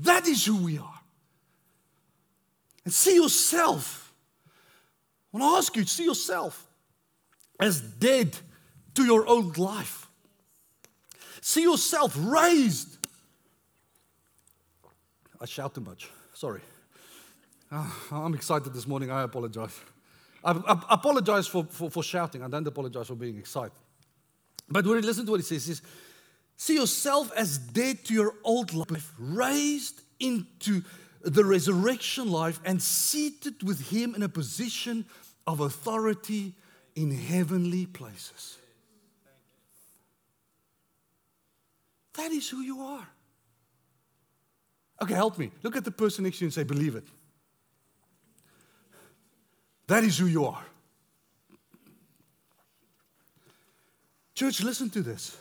That 0.00 0.26
is 0.26 0.44
who 0.44 0.56
we 0.56 0.78
are. 0.78 1.00
And 2.84 2.92
see 2.92 3.14
yourself. 3.14 4.05
I 5.36 5.38
want 5.38 5.52
to 5.52 5.58
ask 5.58 5.76
you, 5.76 5.84
see 5.84 6.04
yourself 6.04 6.66
as 7.60 7.80
dead 7.80 8.36
to 8.94 9.04
your 9.04 9.26
old 9.26 9.58
life. 9.58 10.08
See 11.40 11.62
yourself 11.62 12.16
raised. 12.18 13.06
I 15.40 15.44
shout 15.44 15.74
too 15.74 15.82
much. 15.82 16.08
Sorry. 16.32 16.60
Oh, 17.70 18.08
I'm 18.10 18.34
excited 18.34 18.72
this 18.72 18.86
morning. 18.86 19.10
I 19.10 19.22
apologize. 19.24 19.78
I, 20.42 20.52
I 20.52 20.94
apologize 20.94 21.46
for, 21.46 21.64
for, 21.64 21.90
for, 21.90 22.02
shouting. 22.02 22.42
I 22.42 22.48
don't 22.48 22.66
apologize 22.66 23.08
for 23.08 23.14
being 23.14 23.36
excited. 23.36 23.72
But 24.68 24.86
when 24.86 24.96
you 24.96 25.02
listen 25.02 25.26
to 25.26 25.32
what 25.32 25.40
he 25.40 25.44
says, 25.44 25.66
he 25.66 25.74
says, 25.74 25.82
See 26.56 26.74
yourself 26.76 27.30
as 27.36 27.58
dead 27.58 28.04
to 28.06 28.14
your 28.14 28.34
old 28.42 28.72
life, 28.72 29.12
raised 29.18 30.00
into 30.18 30.82
the 31.22 31.44
resurrection 31.44 32.30
life, 32.30 32.60
and 32.64 32.80
seated 32.80 33.62
with 33.62 33.90
Him 33.90 34.14
in 34.14 34.22
a 34.22 34.28
position 34.28 35.04
of 35.46 35.60
authority 35.60 36.54
in 36.94 37.10
heavenly 37.10 37.86
places. 37.86 38.58
That 42.14 42.32
is 42.32 42.48
who 42.48 42.60
you 42.60 42.80
are. 42.80 43.06
Okay, 45.02 45.14
help 45.14 45.38
me. 45.38 45.50
Look 45.62 45.76
at 45.76 45.84
the 45.84 45.90
person 45.90 46.24
next 46.24 46.38
to 46.38 46.44
you 46.44 46.46
and 46.46 46.54
say, 46.54 46.64
Believe 46.64 46.96
it. 46.96 47.06
That 49.86 50.02
is 50.02 50.18
who 50.18 50.26
you 50.26 50.46
are. 50.46 50.64
Church, 54.34 54.62
listen 54.62 54.90
to 54.90 55.02
this 55.02 55.36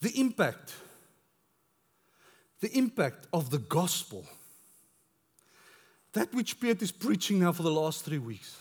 the 0.00 0.18
impact, 0.18 0.74
the 2.60 2.70
impact 2.76 3.26
of 3.32 3.50
the 3.50 3.58
gospel, 3.58 4.24
that 6.12 6.32
which 6.34 6.60
Peter 6.60 6.82
is 6.82 6.92
preaching 6.92 7.40
now 7.40 7.52
for 7.52 7.62
the 7.62 7.70
last 7.70 8.04
three 8.04 8.18
weeks, 8.18 8.56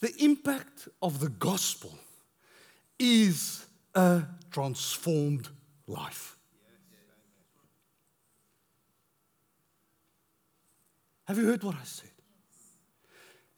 the 0.00 0.14
impact 0.18 0.88
of 1.02 1.20
the 1.20 1.28
gospel 1.28 1.98
is 2.98 3.66
a 3.94 4.22
transformed 4.50 5.48
life. 5.86 6.36
Have 11.26 11.38
you 11.38 11.46
heard 11.46 11.62
what 11.62 11.76
I 11.76 11.84
said? 11.84 12.10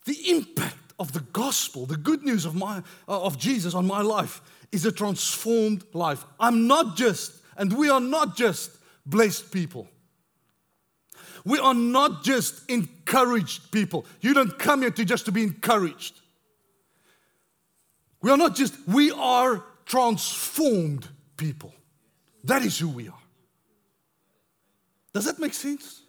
The 0.05 0.31
impact 0.31 0.92
of 0.99 1.12
the 1.12 1.21
gospel, 1.21 1.87
the 1.87 1.97
good 1.97 2.23
news 2.23 2.45
of, 2.45 2.55
my, 2.55 2.83
uh, 3.09 3.23
of 3.23 3.38
Jesus 3.38 3.75
on 3.75 3.87
my 3.87 4.03
life, 4.03 4.42
is 4.73 4.85
a 4.85 4.92
transformed 4.92 5.85
life. 5.92 6.25
I'm 6.38 6.66
not 6.66 6.97
just, 6.97 7.40
and 7.57 7.73
we 7.73 7.88
are 7.88 8.01
not 8.01 8.37
just 8.37 8.73
blessed 9.07 9.53
people. 9.53 9.88
We 11.45 11.59
are 11.59 11.75
not 11.75 12.23
just 12.23 12.69
encouraged 12.71 13.73
people. 13.73 14.07
You 14.21 14.35
don't 14.35 14.59
come 14.59 14.83
here 14.83 14.91
to 14.91 15.05
just 15.05 15.27
to 15.27 15.33
be 15.33 15.43
encouraged. 15.43 16.21
We 18.21 18.31
are 18.31 18.37
not 18.37 18.55
just, 18.55 18.75
we 18.87 19.11
are 19.11 19.65
transformed 19.85 21.09
people. 21.37 21.75
That 22.45 22.63
is 22.63 22.79
who 22.79 22.89
we 22.89 23.09
are. 23.09 23.19
Does 25.13 25.25
that 25.25 25.39
make 25.39 25.55
sense? 25.55 26.03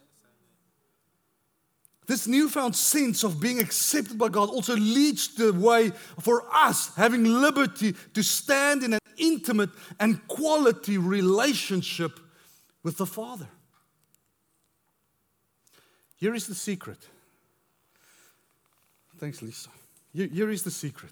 This 2.05 2.27
newfound 2.27 2.75
sense 2.75 3.23
of 3.23 3.39
being 3.39 3.59
accepted 3.59 4.17
by 4.17 4.29
God 4.29 4.49
also 4.49 4.75
leads 4.75 5.35
the 5.35 5.53
way 5.53 5.91
for 6.19 6.43
us 6.53 6.93
having 6.95 7.23
liberty 7.23 7.95
to 8.13 8.23
stand 8.23 8.83
in 8.83 8.93
an 8.93 8.99
intimate 9.17 9.69
and 9.99 10.25
quality 10.27 10.97
relationship 10.97 12.19
with 12.83 12.97
the 12.97 13.05
Father. 13.05 13.47
Here 16.23 16.33
is 16.33 16.47
the 16.47 16.55
secret. 16.55 16.99
Thanks, 19.17 19.41
Lisa. 19.41 19.67
Here 20.13 20.49
is 20.49 20.63
the 20.63 20.71
secret. 20.71 21.11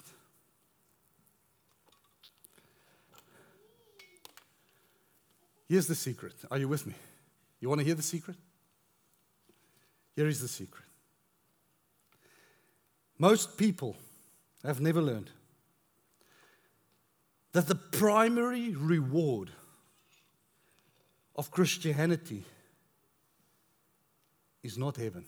Here's 5.68 5.86
the 5.86 5.94
secret. 5.94 6.32
Are 6.50 6.56
you 6.56 6.66
with 6.66 6.86
me? 6.86 6.94
You 7.60 7.68
want 7.68 7.80
to 7.80 7.84
hear 7.84 7.94
the 7.94 8.02
secret? 8.02 8.38
Here 10.16 10.28
is 10.28 10.40
the 10.40 10.48
secret 10.48 10.84
most 13.18 13.56
people 13.56 13.94
have 14.64 14.80
never 14.80 15.00
learned 15.00 15.30
that 17.52 17.68
the 17.68 17.76
primary 17.76 18.70
reward 18.70 19.50
of 21.36 21.50
Christianity 21.50 22.44
is 24.62 24.78
not 24.78 24.96
heaven. 24.96 25.24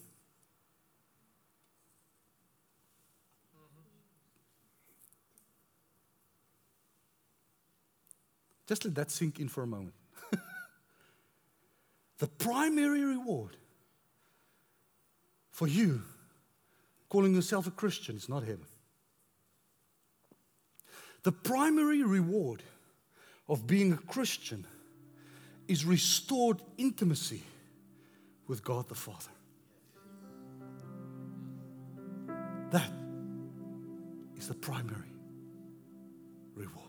Just 8.67 8.85
let 8.85 8.95
that 8.95 9.11
sink 9.11 9.41
in 9.41 9.49
for 9.49 9.63
a 9.63 9.67
moment. 9.67 9.95
the 12.19 12.27
primary 12.27 13.05
reward 13.05 13.57
for 15.51 15.69
you 15.69 16.03
calling 17.09 17.35
yourself 17.35 17.67
a 17.67 17.71
Christian 17.71 18.17
is 18.17 18.29
not 18.29 18.43
heaven. 18.43 18.67
The 21.23 21.33
primary 21.33 22.03
reward 22.03 22.63
of 23.49 23.67
being 23.67 23.93
a 23.93 23.97
Christian 23.97 24.67
is 25.69 25.85
restored 25.85 26.61
intimacy 26.77 27.43
with 28.47 28.63
God 28.63 28.89
the 28.89 28.95
Father. 28.95 29.31
That 32.71 32.91
is 34.37 34.49
the 34.49 34.55
primary 34.55 35.13
reward. 36.55 36.85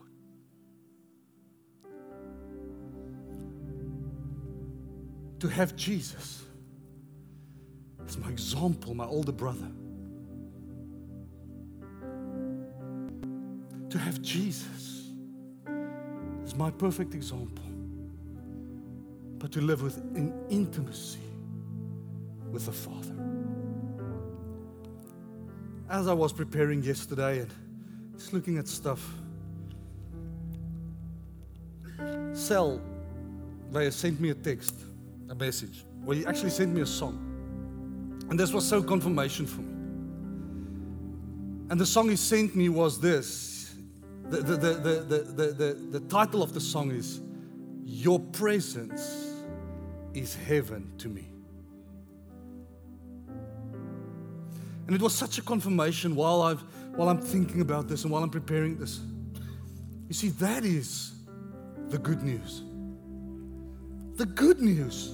To 5.39 5.47
have 5.47 5.75
Jesus 5.75 6.43
as 8.07 8.17
my 8.17 8.29
example, 8.29 8.93
my 8.93 9.05
older 9.05 9.31
brother. 9.31 9.71
To 13.89 13.97
have 13.97 14.21
Jesus 14.21 15.09
as 16.43 16.55
my 16.55 16.69
perfect 16.69 17.13
example, 17.13 17.63
but 19.37 19.51
to 19.53 19.61
live 19.61 19.81
with 19.81 19.97
an 20.15 20.33
intimacy 20.49 21.19
with 22.55 22.67
the 22.67 22.71
Father. 22.71 23.13
as 25.89 26.07
I 26.07 26.13
was 26.13 26.31
preparing 26.31 26.81
yesterday 26.81 27.39
and 27.39 27.51
just 28.15 28.31
looking 28.31 28.57
at 28.57 28.65
stuff, 28.69 29.05
Sel 32.31 32.81
they 33.71 33.91
sent 33.91 34.21
me 34.21 34.29
a 34.29 34.33
text, 34.33 34.73
a 35.29 35.35
message. 35.35 35.83
Well, 36.05 36.17
he 36.17 36.25
actually 36.25 36.51
sent 36.51 36.73
me 36.73 36.79
a 36.79 36.85
song. 36.85 37.17
And 38.29 38.39
this 38.39 38.53
was 38.53 38.65
so 38.65 38.81
confirmation 38.81 39.45
for 39.45 39.59
me. 39.59 39.73
And 41.69 41.77
the 41.77 41.85
song 41.85 42.07
he 42.07 42.15
sent 42.15 42.55
me 42.55 42.69
was 42.69 43.01
this. 43.01 43.75
The, 44.29 44.37
the, 44.37 44.55
the, 44.55 44.73
the, 44.75 45.19
the, 45.19 45.45
the, 45.51 45.99
the 45.99 45.99
title 46.07 46.41
of 46.41 46.53
the 46.53 46.61
song 46.61 46.91
is 46.91 47.19
Your 47.83 48.19
Presence 48.19 49.43
is 50.13 50.35
Heaven 50.35 50.89
to 50.99 51.09
Me. 51.09 51.34
And 54.87 54.95
it 54.95 55.01
was 55.01 55.13
such 55.13 55.37
a 55.37 55.41
confirmation 55.41 56.15
while, 56.15 56.41
I've, 56.43 56.61
while 56.95 57.09
I'm 57.09 57.19
thinking 57.19 57.61
about 57.61 57.87
this 57.87 58.03
and 58.03 58.11
while 58.11 58.23
I'm 58.23 58.29
preparing 58.29 58.77
this. 58.77 58.99
You 60.07 60.13
see, 60.13 60.29
that 60.29 60.63
is 60.63 61.13
the 61.89 61.97
good 61.97 62.21
news. 62.21 62.61
The 64.17 64.25
good 64.27 64.61
news 64.61 65.09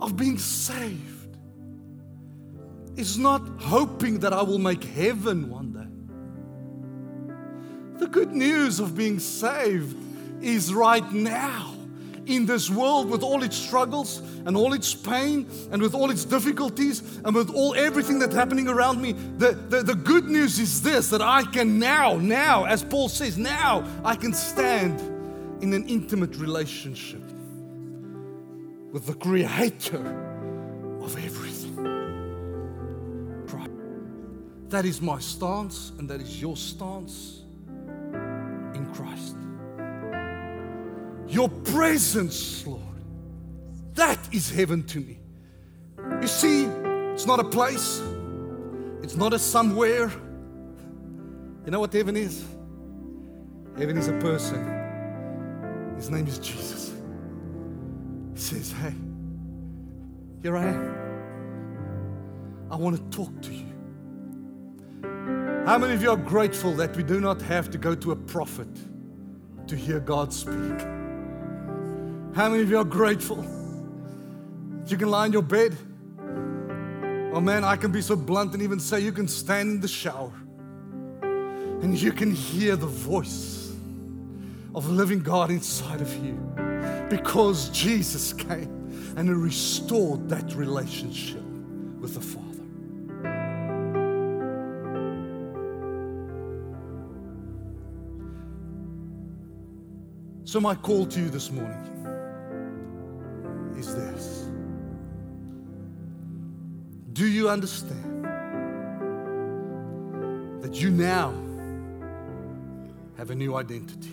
of 0.00 0.16
being 0.16 0.38
saved 0.38 1.36
is 2.96 3.16
not 3.18 3.42
hoping 3.60 4.18
that 4.20 4.32
I 4.32 4.42
will 4.42 4.58
make 4.58 4.82
heaven 4.82 5.48
one 5.48 5.72
day. 5.72 5.86
The 8.00 8.08
good 8.08 8.32
news 8.32 8.80
of 8.80 8.96
being 8.96 9.18
saved 9.18 9.96
is 10.42 10.74
right 10.74 11.10
now 11.12 11.75
in 12.26 12.46
this 12.46 12.68
world 12.68 13.08
with 13.08 13.22
all 13.22 13.42
its 13.42 13.56
struggles 13.56 14.20
and 14.44 14.56
all 14.56 14.72
its 14.72 14.94
pain 14.94 15.48
and 15.70 15.80
with 15.80 15.94
all 15.94 16.10
its 16.10 16.24
difficulties 16.24 17.20
and 17.24 17.34
with 17.34 17.50
all 17.54 17.74
everything 17.74 18.18
that's 18.18 18.34
happening 18.34 18.68
around 18.68 19.00
me. 19.00 19.12
The, 19.12 19.52
the, 19.68 19.82
the 19.82 19.94
good 19.94 20.26
news 20.26 20.58
is 20.58 20.82
this 20.82 21.10
that 21.10 21.22
I 21.22 21.44
can 21.44 21.78
now, 21.78 22.16
now, 22.16 22.64
as 22.64 22.82
Paul 22.82 23.08
says, 23.08 23.38
now 23.38 23.84
I 24.04 24.16
can 24.16 24.32
stand 24.32 25.00
in 25.62 25.72
an 25.72 25.88
intimate 25.88 26.36
relationship 26.36 27.22
with 28.92 29.06
the 29.06 29.14
creator 29.14 30.04
of 31.00 31.16
everything. 31.16 31.56
That 34.68 34.84
is 34.84 35.00
my 35.00 35.20
stance, 35.20 35.92
and 35.98 36.08
that 36.10 36.20
is 36.20 36.40
your 36.40 36.56
stance 36.56 37.42
Your 41.36 41.50
presence, 41.50 42.66
Lord, 42.66 42.80
that 43.92 44.18
is 44.32 44.50
heaven 44.50 44.82
to 44.84 45.00
me. 45.00 45.18
You 46.22 46.28
see, 46.28 46.64
it's 46.64 47.26
not 47.26 47.40
a 47.40 47.44
place, 47.44 48.00
it's 49.02 49.16
not 49.16 49.34
a 49.34 49.38
somewhere. 49.38 50.10
You 51.66 51.72
know 51.72 51.80
what 51.80 51.92
heaven 51.92 52.16
is? 52.16 52.42
Heaven 53.76 53.98
is 53.98 54.08
a 54.08 54.14
person. 54.14 54.64
His 55.96 56.08
name 56.08 56.26
is 56.26 56.38
Jesus. 56.38 56.94
He 58.32 58.40
says, 58.40 58.72
Hey, 58.72 58.94
here 60.40 60.56
I 60.56 60.64
am. 60.64 60.94
I 62.70 62.76
want 62.76 62.96
to 62.96 63.02
talk 63.14 63.42
to 63.42 63.52
you. 63.52 63.66
How 65.66 65.76
many 65.76 65.92
of 65.92 66.02
you 66.02 66.12
are 66.12 66.16
grateful 66.16 66.72
that 66.76 66.96
we 66.96 67.02
do 67.02 67.20
not 67.20 67.42
have 67.42 67.68
to 67.72 67.76
go 67.76 67.94
to 67.94 68.12
a 68.12 68.16
prophet 68.16 68.74
to 69.66 69.76
hear 69.76 70.00
God 70.00 70.32
speak? 70.32 70.96
How 72.36 72.50
many 72.50 72.62
of 72.62 72.68
you 72.68 72.76
are 72.76 72.84
grateful 72.84 73.36
that 73.36 74.90
you 74.90 74.98
can 74.98 75.08
lie 75.08 75.24
in 75.24 75.32
your 75.32 75.40
bed? 75.40 75.74
Oh 77.32 77.40
man, 77.40 77.64
I 77.64 77.76
can 77.76 77.90
be 77.90 78.02
so 78.02 78.14
blunt 78.14 78.52
and 78.52 78.62
even 78.62 78.78
say 78.78 79.00
you 79.00 79.10
can 79.10 79.26
stand 79.26 79.70
in 79.70 79.80
the 79.80 79.88
shower 79.88 80.34
and 81.22 81.98
you 81.98 82.12
can 82.12 82.30
hear 82.30 82.76
the 82.76 82.86
voice 82.86 83.74
of 84.74 84.90
living 84.90 85.20
God 85.20 85.50
inside 85.50 86.02
of 86.02 86.14
you 86.22 86.34
because 87.08 87.70
Jesus 87.70 88.34
came 88.34 89.14
and 89.16 89.34
restored 89.42 90.28
that 90.28 90.54
relationship 90.54 91.42
with 92.02 92.12
the 92.12 92.20
Father. 92.20 92.44
So, 100.44 100.60
my 100.60 100.74
call 100.74 101.06
to 101.06 101.18
you 101.18 101.30
this 101.30 101.50
morning 101.50 101.95
you 107.46 107.52
understand 107.52 108.24
that 110.62 110.74
you 110.82 110.90
now 110.90 111.32
have 113.16 113.30
a 113.30 113.34
new 113.36 113.54
identity? 113.54 114.10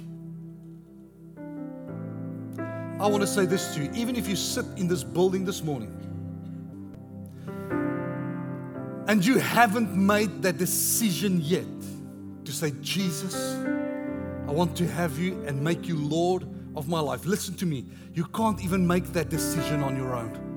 I 3.00 3.08
want 3.08 3.22
to 3.22 3.28
say 3.28 3.48
this 3.48 3.74
to 3.74 3.84
you. 3.84 3.92
Even 3.96 4.16
if 4.16 4.28
you 4.28 4.36
sit 4.36 4.66
in 4.78 4.88
this 4.88 5.04
building 5.04 5.46
this 5.46 5.64
morning 5.64 5.92
and 9.08 9.26
you 9.26 9.40
haven't 9.40 9.96
made 9.96 10.44
that 10.44 10.60
decision 10.60 11.42
yet 11.42 11.66
to 12.46 12.52
say, 12.52 12.72
Jesus, 12.82 13.56
I 14.48 14.52
want 14.52 14.78
to 14.78 14.88
have 14.88 15.18
you 15.18 15.44
and 15.48 15.60
make 15.60 15.88
you 15.88 15.98
Lord 15.98 16.48
of 16.76 16.88
my 16.88 17.00
life. 17.00 17.26
Listen 17.26 17.56
to 17.56 17.66
me. 17.66 17.86
You 18.14 18.26
can't 18.26 18.64
even 18.64 18.86
make 18.86 19.06
that 19.14 19.30
decision 19.30 19.82
on 19.82 19.98
your 19.98 20.16
own. 20.16 20.53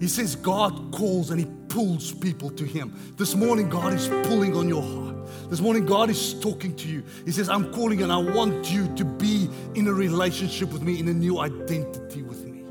He 0.00 0.08
says 0.08 0.36
God 0.36 0.92
calls 0.92 1.30
and 1.30 1.40
He 1.40 1.46
pulls 1.68 2.12
people 2.12 2.50
to 2.50 2.64
Him. 2.64 2.94
This 3.16 3.34
morning, 3.34 3.68
God 3.68 3.92
is 3.92 4.08
pulling 4.28 4.56
on 4.56 4.68
your 4.68 4.82
heart. 4.82 5.50
This 5.50 5.60
morning, 5.60 5.86
God 5.86 6.10
is 6.10 6.34
talking 6.40 6.74
to 6.76 6.88
you. 6.88 7.02
He 7.24 7.32
says, 7.32 7.48
I'm 7.48 7.72
calling 7.72 8.02
and 8.02 8.12
I 8.12 8.16
want 8.16 8.70
you 8.70 8.92
to 8.96 9.04
be 9.04 9.48
in 9.74 9.86
a 9.86 9.92
relationship 9.92 10.72
with 10.72 10.82
me, 10.82 10.98
in 10.98 11.08
a 11.08 11.14
new 11.14 11.38
identity 11.38 12.22
with 12.22 12.44
me. 12.44 12.64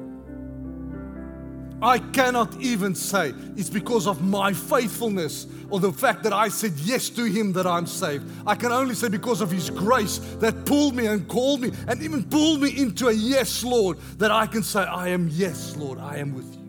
I 1.82 2.00
cannot 2.00 2.56
even 2.62 2.96
say 2.96 3.34
it's 3.58 3.70
because 3.70 4.08
of 4.08 4.22
my 4.22 4.54
faithfulness 4.54 5.48
or 5.70 5.82
the 5.82 5.92
fact 5.92 6.24
that 6.24 6.32
I 6.32 6.48
said 6.48 6.72
yes 6.78 7.10
to 7.10 7.26
Him 7.26 7.52
that 7.54 7.68
I'm 7.68 7.86
saved. 7.86 8.32
I 8.48 8.56
can 8.56 8.72
only 8.72 8.96
say 8.96 9.10
because 9.10 9.42
of 9.42 9.52
His 9.52 9.70
grace 9.70 10.20
that 10.40 10.66
pulled 10.66 10.96
me 10.96 11.08
and 11.08 11.28
called 11.28 11.60
me 11.60 11.72
and 11.88 12.02
even 12.02 12.24
pulled 12.24 12.62
me 12.62 12.80
into 12.80 13.10
a 13.10 13.12
yes, 13.12 13.66
Lord, 13.66 13.98
that 14.18 14.32
I 14.32 14.48
can 14.48 14.64
say, 14.64 14.82
I 14.82 15.10
am 15.10 15.28
yes, 15.30 15.76
Lord, 15.76 16.00
I 16.00 16.18
am 16.18 16.34
with 16.34 16.56
you. 16.56 16.63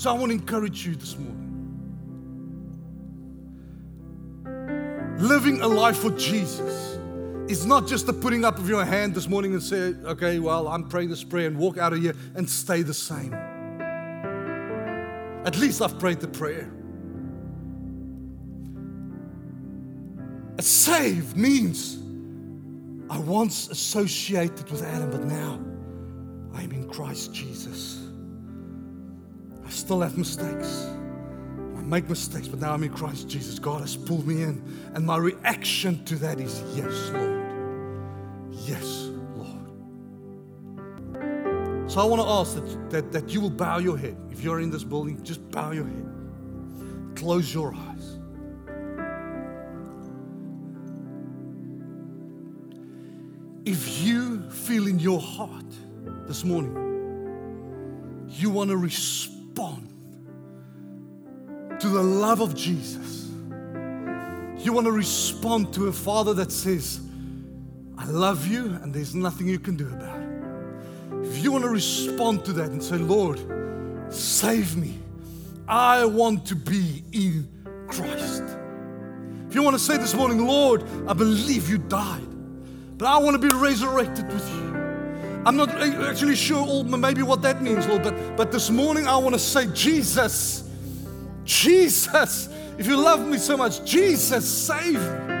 So 0.00 0.08
I 0.08 0.14
want 0.14 0.30
to 0.30 0.34
encourage 0.34 0.86
you 0.86 0.96
this 0.96 1.14
morning. 1.18 1.36
Living 5.18 5.60
a 5.60 5.66
life 5.66 5.98
for 5.98 6.10
Jesus 6.12 6.98
is 7.48 7.66
not 7.66 7.86
just 7.86 8.06
the 8.06 8.14
putting 8.14 8.42
up 8.46 8.58
of 8.58 8.66
your 8.66 8.82
hand 8.82 9.14
this 9.14 9.28
morning 9.28 9.52
and 9.52 9.62
say, 9.62 9.92
okay, 10.06 10.38
well, 10.38 10.68
I'm 10.68 10.88
praying 10.88 11.10
this 11.10 11.22
prayer 11.22 11.48
and 11.48 11.58
walk 11.58 11.76
out 11.76 11.92
of 11.92 12.00
here 12.00 12.14
and 12.34 12.48
stay 12.48 12.80
the 12.80 12.94
same. 12.94 13.34
At 15.44 15.58
least 15.58 15.82
I've 15.82 15.98
prayed 15.98 16.20
the 16.20 16.28
prayer. 16.28 16.72
A 20.56 20.62
saved 20.62 21.36
means 21.36 21.98
I 23.10 23.18
once 23.18 23.68
associated 23.68 24.70
with 24.70 24.82
Adam, 24.82 25.10
but 25.10 25.24
now 25.24 25.60
I 26.54 26.62
am 26.62 26.72
in 26.72 26.88
Christ 26.88 27.34
Jesus. 27.34 27.99
I 29.70 29.72
still 29.72 30.00
have 30.00 30.18
mistakes 30.18 30.90
I 31.80 31.82
make 31.82 32.08
mistakes, 32.10 32.46
but 32.46 32.60
now 32.60 32.74
I'm 32.74 32.82
in 32.82 32.92
Christ 32.92 33.26
Jesus. 33.26 33.58
God 33.58 33.80
has 33.80 33.96
pulled 33.96 34.26
me 34.26 34.42
in. 34.42 34.62
And 34.94 35.06
my 35.06 35.16
reaction 35.16 36.04
to 36.04 36.16
that 36.16 36.38
is 36.38 36.62
yes, 36.74 37.10
Lord. 37.10 37.46
Yes, 38.50 39.08
Lord. 39.34 39.64
So 41.90 42.02
I 42.02 42.04
want 42.04 42.20
to 42.20 42.28
ask 42.28 42.54
that, 42.56 42.90
that, 42.90 43.12
that 43.12 43.30
you 43.30 43.40
will 43.40 43.48
bow 43.48 43.78
your 43.78 43.96
head. 43.96 44.14
If 44.30 44.42
you're 44.42 44.60
in 44.60 44.70
this 44.70 44.84
building, 44.84 45.22
just 45.22 45.50
bow 45.50 45.70
your 45.70 45.86
head. 45.86 46.06
Close 47.16 47.54
your 47.54 47.74
eyes. 47.74 48.18
If 53.64 54.02
you 54.02 54.50
feel 54.50 54.86
in 54.86 54.98
your 54.98 55.20
heart 55.20 55.64
this 56.26 56.44
morning, 56.44 56.76
you 58.28 58.50
want 58.50 58.68
to 58.68 58.76
respond 58.76 59.39
to 61.80 61.88
the 61.88 62.02
love 62.02 62.40
of 62.40 62.54
Jesus, 62.54 63.30
you 64.58 64.72
want 64.72 64.86
to 64.86 64.92
respond 64.92 65.72
to 65.74 65.88
a 65.88 65.92
Father 65.92 66.34
that 66.34 66.52
says, 66.52 67.00
I 67.96 68.04
love 68.04 68.46
you 68.46 68.66
and 68.82 68.92
there's 68.92 69.14
nothing 69.14 69.48
you 69.48 69.58
can 69.58 69.76
do 69.76 69.88
about 69.88 70.20
it. 70.20 71.26
If 71.26 71.42
you 71.42 71.52
want 71.52 71.64
to 71.64 71.70
respond 71.70 72.44
to 72.44 72.52
that 72.54 72.70
and 72.70 72.82
say, 72.82 72.96
Lord, 72.96 73.40
save 74.12 74.76
me, 74.76 74.98
I 75.66 76.04
want 76.04 76.46
to 76.46 76.56
be 76.56 77.02
in 77.12 77.48
Christ. 77.88 78.42
If 79.48 79.54
you 79.54 79.62
want 79.62 79.74
to 79.74 79.82
say 79.82 79.96
this 79.96 80.14
morning, 80.14 80.46
Lord, 80.46 80.84
I 81.08 81.12
believe 81.12 81.68
you 81.68 81.78
died, 81.78 82.28
but 82.98 83.06
I 83.06 83.18
want 83.18 83.40
to 83.40 83.48
be 83.48 83.54
resurrected 83.54 84.26
with 84.28 84.48
you. 84.54 84.70
I'm 85.46 85.56
not 85.56 85.70
actually 85.70 86.36
sure 86.36 86.84
maybe 86.84 87.22
what 87.22 87.40
that 87.42 87.62
means, 87.62 87.86
Lord, 87.86 88.02
but, 88.02 88.36
but 88.36 88.52
this 88.52 88.68
morning 88.68 89.06
I 89.06 89.16
want 89.16 89.34
to 89.34 89.38
say, 89.38 89.66
Jesus, 89.72 90.69
Jesus, 91.50 92.48
if 92.78 92.86
you 92.86 92.96
love 92.96 93.26
me 93.26 93.36
so 93.36 93.56
much, 93.56 93.84
Jesus, 93.84 94.48
save 94.48 94.94
me. 94.94 95.34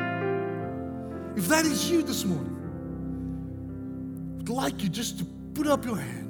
If 1.36 1.46
that 1.46 1.64
is 1.64 1.88
you 1.88 2.02
this 2.02 2.24
morning, 2.24 2.56
I'd 4.40 4.48
like 4.48 4.82
you 4.82 4.88
just 4.88 5.20
to 5.20 5.24
put 5.54 5.68
up 5.68 5.84
your 5.84 5.94
hand. 5.96 6.26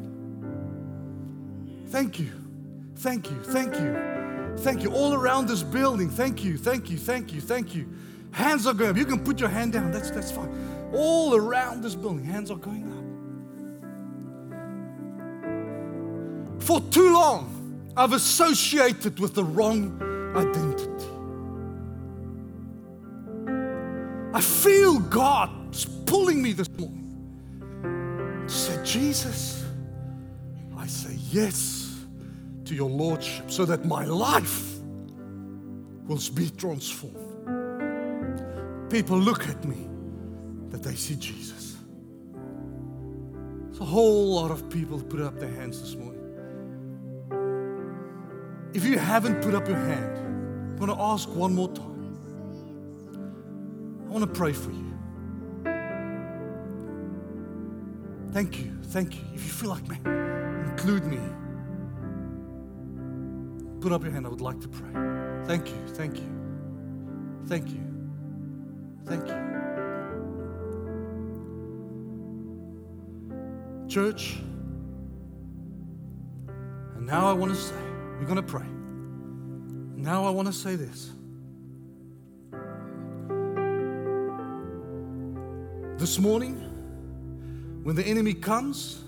Thank 1.89 2.18
you. 2.20 2.31
Thank 2.97 3.31
you. 3.31 3.43
Thank 3.43 3.74
you. 3.76 4.55
Thank 4.59 4.83
you. 4.83 4.93
All 4.93 5.14
around 5.14 5.47
this 5.49 5.62
building. 5.62 6.11
Thank 6.11 6.45
you. 6.45 6.59
Thank 6.59 6.91
you. 6.91 6.99
Thank 6.99 7.33
you. 7.33 7.41
Thank 7.41 7.74
you. 7.74 7.89
Hands 8.33 8.66
are 8.66 8.74
going 8.74 8.91
up. 8.91 8.99
You 8.99 9.07
can 9.07 9.24
put 9.24 9.41
your 9.41 9.49
hand 9.49 9.72
down. 9.72 9.93
That's 9.93 10.11
that's 10.11 10.31
fine. 10.31 10.91
All 10.93 11.35
around 11.35 11.83
this 11.83 11.95
building, 11.95 12.26
hands 12.26 12.51
are 12.51 12.59
going 12.59 12.85
up. 16.59 16.62
For 16.62 16.83
too 16.91 17.14
long, 17.14 17.60
I've 17.97 18.12
associated 18.12 19.18
with 19.18 19.34
the 19.34 19.45
wrong 19.45 20.01
identity. 20.36 21.07
I 24.32 24.41
feel 24.41 25.01
God 25.01 25.51
pulling 26.07 26.43
me 26.43 26.53
this 26.53 26.68
morning 26.76 27.01
say, 28.51 28.82
Jesus, 28.84 29.64
I 30.76 30.86
say 30.86 31.16
yes 31.30 32.05
to 32.64 32.74
your 32.74 32.91
Lordship 32.91 33.51
so 33.51 33.64
that 33.64 33.84
my 33.84 34.05
life 34.05 34.78
will 36.07 36.20
be 36.34 36.51
transformed. 36.51 37.16
People 38.91 39.18
look 39.18 39.49
at 39.49 39.64
me 39.64 39.88
that 40.70 40.82
they 40.82 40.95
see 40.95 41.14
Jesus. 41.14 41.76
There's 43.66 43.80
a 43.80 43.84
whole 43.84 44.34
lot 44.34 44.51
of 44.51 44.68
people 44.68 45.01
put 45.01 45.20
up 45.20 45.38
their 45.38 45.53
hands 45.53 45.80
this 45.80 45.95
morning. 45.95 46.20
If 48.73 48.85
you 48.85 48.99
haven't 48.99 49.43
put 49.43 49.55
up 49.55 49.66
your 49.66 49.77
hand, 49.77 50.18
I'm 50.18 50.77
going 50.77 50.91
to 50.91 51.03
ask 51.03 51.29
one 51.29 51.55
more 51.55 51.68
time. 51.73 51.89
I 54.07 54.12
want 54.12 54.25
to 54.25 54.31
pray 54.31 54.53
for 54.53 54.71
you. 54.71 54.87
Thank 58.33 58.59
you. 58.59 58.73
Thank 58.85 59.14
you. 59.16 59.23
If 59.35 59.45
you 59.45 59.51
feel 59.51 59.71
like, 59.71 59.87
man, 59.89 60.71
include 60.71 61.05
me. 61.05 61.18
Put 63.81 63.93
up 63.93 64.03
your 64.03 64.12
hand. 64.12 64.27
I 64.27 64.29
would 64.29 64.41
like 64.41 64.61
to 64.61 64.68
pray. 64.68 64.93
Thank 65.47 65.68
you. 65.68 65.87
Thank 65.89 66.16
you. 66.16 66.31
Thank 67.47 67.68
you. 67.71 67.81
Thank 69.05 69.27
you. 69.27 69.51
Church, 73.89 74.37
and 76.95 77.05
now 77.05 77.29
I 77.29 77.33
want 77.33 77.53
to 77.53 77.59
say, 77.61 77.75
we're 78.21 78.27
going 78.27 78.37
to 78.37 78.43
pray. 78.43 78.66
Now 79.97 80.27
I 80.27 80.31
want 80.31 80.47
to 80.47 80.53
say 80.53 80.77
this. 80.77 81.11
This 85.99 86.18
morning, 86.18 86.57
when 87.83 87.97
the 87.97 88.05
enemy 88.05 88.35
comes 88.35 89.03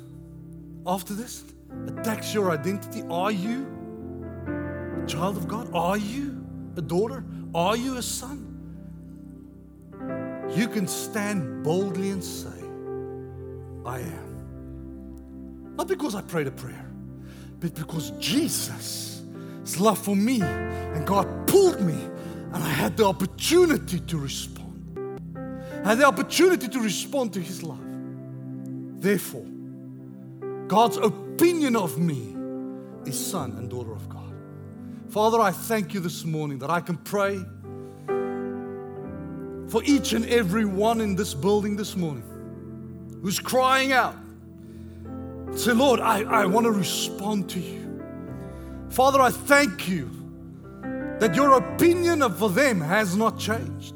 after 0.86 1.12
this, 1.12 1.44
attacks 1.86 2.32
your 2.32 2.50
identity, 2.50 3.02
are 3.10 3.30
you 3.30 3.66
a 5.02 5.06
child 5.06 5.36
of 5.36 5.46
God? 5.46 5.68
Are 5.74 5.98
you 5.98 6.42
a 6.76 6.82
daughter? 6.82 7.22
Are 7.54 7.76
you 7.76 7.98
a 7.98 8.02
son? 8.02 8.48
You 10.56 10.68
can 10.68 10.88
stand 10.88 11.62
boldly 11.62 12.10
and 12.10 12.24
say, 12.24 12.48
I 13.84 14.00
am. 14.00 15.74
Not 15.76 15.86
because 15.86 16.14
I 16.14 16.22
prayed 16.22 16.46
a 16.46 16.50
prayer, 16.50 16.90
but 17.62 17.76
because 17.76 18.10
Jesus' 18.18 19.22
love 19.78 19.96
for 19.96 20.16
me 20.16 20.42
and 20.42 21.06
God 21.06 21.46
pulled 21.46 21.80
me 21.80 21.94
and 21.94 22.56
I 22.56 22.68
had 22.68 22.96
the 22.96 23.06
opportunity 23.06 24.00
to 24.00 24.18
respond. 24.18 25.20
I 25.84 25.90
had 25.90 25.98
the 25.98 26.06
opportunity 26.06 26.66
to 26.66 26.80
respond 26.80 27.32
to 27.34 27.40
His 27.40 27.62
love. 27.62 27.78
Therefore, 29.00 29.46
God's 30.66 30.96
opinion 30.96 31.76
of 31.76 31.98
me 31.98 32.34
is 33.06 33.24
son 33.24 33.52
and 33.52 33.70
daughter 33.70 33.92
of 33.92 34.08
God. 34.08 34.34
Father, 35.08 35.40
I 35.40 35.52
thank 35.52 35.94
you 35.94 36.00
this 36.00 36.24
morning 36.24 36.58
that 36.58 36.70
I 36.70 36.80
can 36.80 36.96
pray 36.96 37.38
for 39.68 39.84
each 39.84 40.14
and 40.14 40.26
every 40.26 40.64
one 40.64 41.00
in 41.00 41.14
this 41.14 41.32
building 41.32 41.76
this 41.76 41.94
morning 41.94 42.24
who's 43.22 43.38
crying 43.38 43.92
out. 43.92 44.16
Say, 45.54 45.72
Lord, 45.72 46.00
I, 46.00 46.22
I 46.22 46.46
want 46.46 46.64
to 46.64 46.72
respond 46.72 47.50
to 47.50 47.60
you. 47.60 48.02
Father, 48.90 49.20
I 49.20 49.30
thank 49.30 49.88
you 49.88 50.10
that 51.18 51.34
your 51.34 51.56
opinion 51.56 52.22
of 52.22 52.54
them 52.54 52.80
has 52.80 53.16
not 53.16 53.38
changed. 53.38 53.94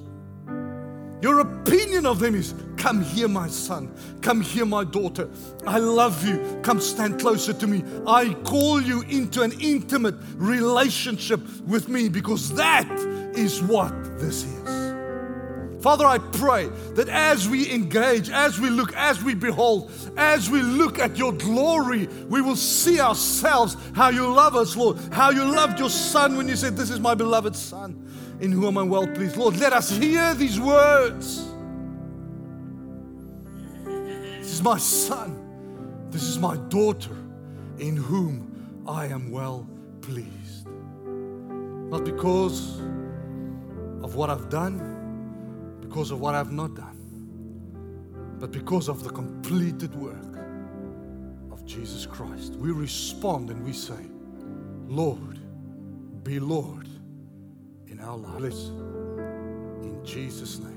Your 1.23 1.41
opinion 1.41 2.07
of 2.07 2.21
them 2.21 2.35
is 2.35 2.55
come 2.77 3.03
here, 3.03 3.27
my 3.27 3.49
son. 3.49 3.93
Come 4.21 4.43
here, 4.43 4.67
my 4.67 4.85
daughter. 4.85 5.29
I 5.67 5.79
love 5.79 6.25
you. 6.27 6.61
Come 6.63 6.79
stand 6.79 7.19
closer 7.19 7.53
to 7.55 7.67
me. 7.67 7.83
I 8.07 8.35
call 8.45 8.81
you 8.81 9.03
into 9.03 9.43
an 9.43 9.53
intimate 9.61 10.15
relationship 10.37 11.41
with 11.67 11.89
me 11.89 12.09
because 12.09 12.55
that 12.55 12.89
is 13.35 13.63
what 13.63 13.93
this 14.19 14.45
is. 14.45 14.86
Father, 15.87 16.05
I 16.05 16.19
pray 16.19 16.67
that 16.95 17.09
as 17.09 17.49
we 17.49 17.73
engage, 17.73 18.29
as 18.29 18.59
we 18.59 18.71
look, 18.71 18.93
as 18.97 19.23
we 19.23 19.37
behold, 19.37 19.93
as 20.17 20.51
we 20.51 20.61
look 20.61 20.99
at 20.99 21.17
your 21.17 21.33
glory, 21.33 22.09
we 22.29 22.41
will 22.41 22.57
see 22.57 22.99
ourselves 22.99 23.77
how 23.95 24.09
you 24.09 24.27
love 24.27 24.57
us, 24.57 24.77
Lord, 24.77 24.99
how 25.13 25.31
you 25.31 25.45
loved 25.45 25.79
your 25.79 25.89
son 25.89 26.37
when 26.37 26.49
you 26.49 26.57
said, 26.57 26.77
This 26.77 26.91
is 26.91 26.99
my 26.99 27.15
beloved 27.15 27.55
son 27.55 28.05
in 28.41 28.51
whom 28.51 28.79
I'm 28.79 28.89
well 28.89 29.07
pleased. 29.07 29.37
Lord, 29.37 29.59
let 29.59 29.73
us 29.73 29.89
hear 29.89 30.35
these 30.35 30.59
words. 30.59 31.47
This 33.85 34.55
is 34.55 34.63
my 34.65 34.79
son. 34.79 36.09
This 36.11 36.25
is 36.25 36.37
my 36.37 36.57
daughter 36.57 37.17
in 37.79 37.95
whom 37.97 38.83
I 38.89 39.07
am 39.07 39.31
well 39.31 39.69
pleased. 40.01 40.67
Not 40.67 42.05
because 42.05 42.81
of 44.03 44.17
what 44.17 44.31
I've 44.31 44.51
done, 44.51 44.96
because 45.89 46.11
of 46.11 46.21
what 46.21 46.35
I've 46.35 46.51
not 46.51 46.75
done, 46.75 46.99
but 48.41 48.51
because 48.51 48.89
of 48.89 49.05
the 49.05 49.11
completed 49.11 49.95
work 49.95 50.37
of 51.53 51.65
Jesus 51.65 52.05
Christ. 52.05 52.55
We 52.57 52.73
respond 52.73 53.51
and 53.51 53.65
we 53.65 53.73
say, 53.73 54.11
Lord, 54.89 55.39
be 56.25 56.41
Lord 56.41 56.89
in 57.87 58.01
our 58.01 58.17
lives. 58.17 58.71
In 59.85 60.01
Jesus' 60.05 60.59
name. 60.59 60.76